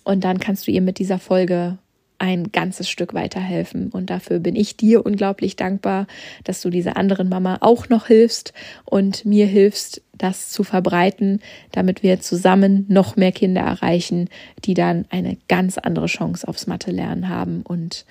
Und 0.05 0.23
dann 0.23 0.39
kannst 0.39 0.67
du 0.67 0.71
ihr 0.71 0.81
mit 0.81 0.99
dieser 0.99 1.19
Folge 1.19 1.77
ein 2.17 2.51
ganzes 2.51 2.89
Stück 2.89 3.13
weiterhelfen. 3.13 3.89
Und 3.89 4.09
dafür 4.09 4.39
bin 4.39 4.55
ich 4.55 4.77
dir 4.77 5.05
unglaublich 5.05 5.57
dankbar, 5.57 6.07
dass 6.43 6.61
du 6.61 6.69
dieser 6.69 6.95
anderen 6.95 7.27
Mama 7.27 7.57
auch 7.59 7.89
noch 7.89 8.07
hilfst 8.07 8.53
und 8.85 9.25
mir 9.25 9.47
hilfst, 9.47 10.01
das 10.13 10.49
zu 10.49 10.63
verbreiten, 10.63 11.41
damit 11.71 12.03
wir 12.03 12.21
zusammen 12.21 12.85
noch 12.87 13.17
mehr 13.17 13.33
Kinder 13.33 13.61
erreichen, 13.61 14.29
die 14.63 14.75
dann 14.75 15.05
eine 15.09 15.37
ganz 15.49 15.77
andere 15.77 16.05
Chance 16.05 16.47
aufs 16.47 16.67
Mathe 16.67 16.91
lernen 16.91 17.27
haben 17.27 17.63
und 17.63 18.05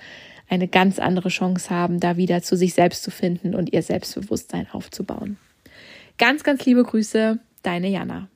eine 0.47 0.67
ganz 0.67 0.99
andere 0.99 1.29
Chance 1.29 1.71
haben, 1.71 1.99
da 1.99 2.17
wieder 2.17 2.43
zu 2.43 2.55
sich 2.55 2.75
selbst 2.75 3.01
zu 3.01 3.09
finden 3.09 3.55
und 3.55 3.73
ihr 3.73 3.81
Selbstbewusstsein 3.81 4.67
aufzubauen. 4.71 5.37
Ganz, 6.19 6.43
ganz 6.43 6.63
liebe 6.65 6.83
Grüße, 6.83 7.39
deine 7.63 7.87
Jana. 7.89 8.29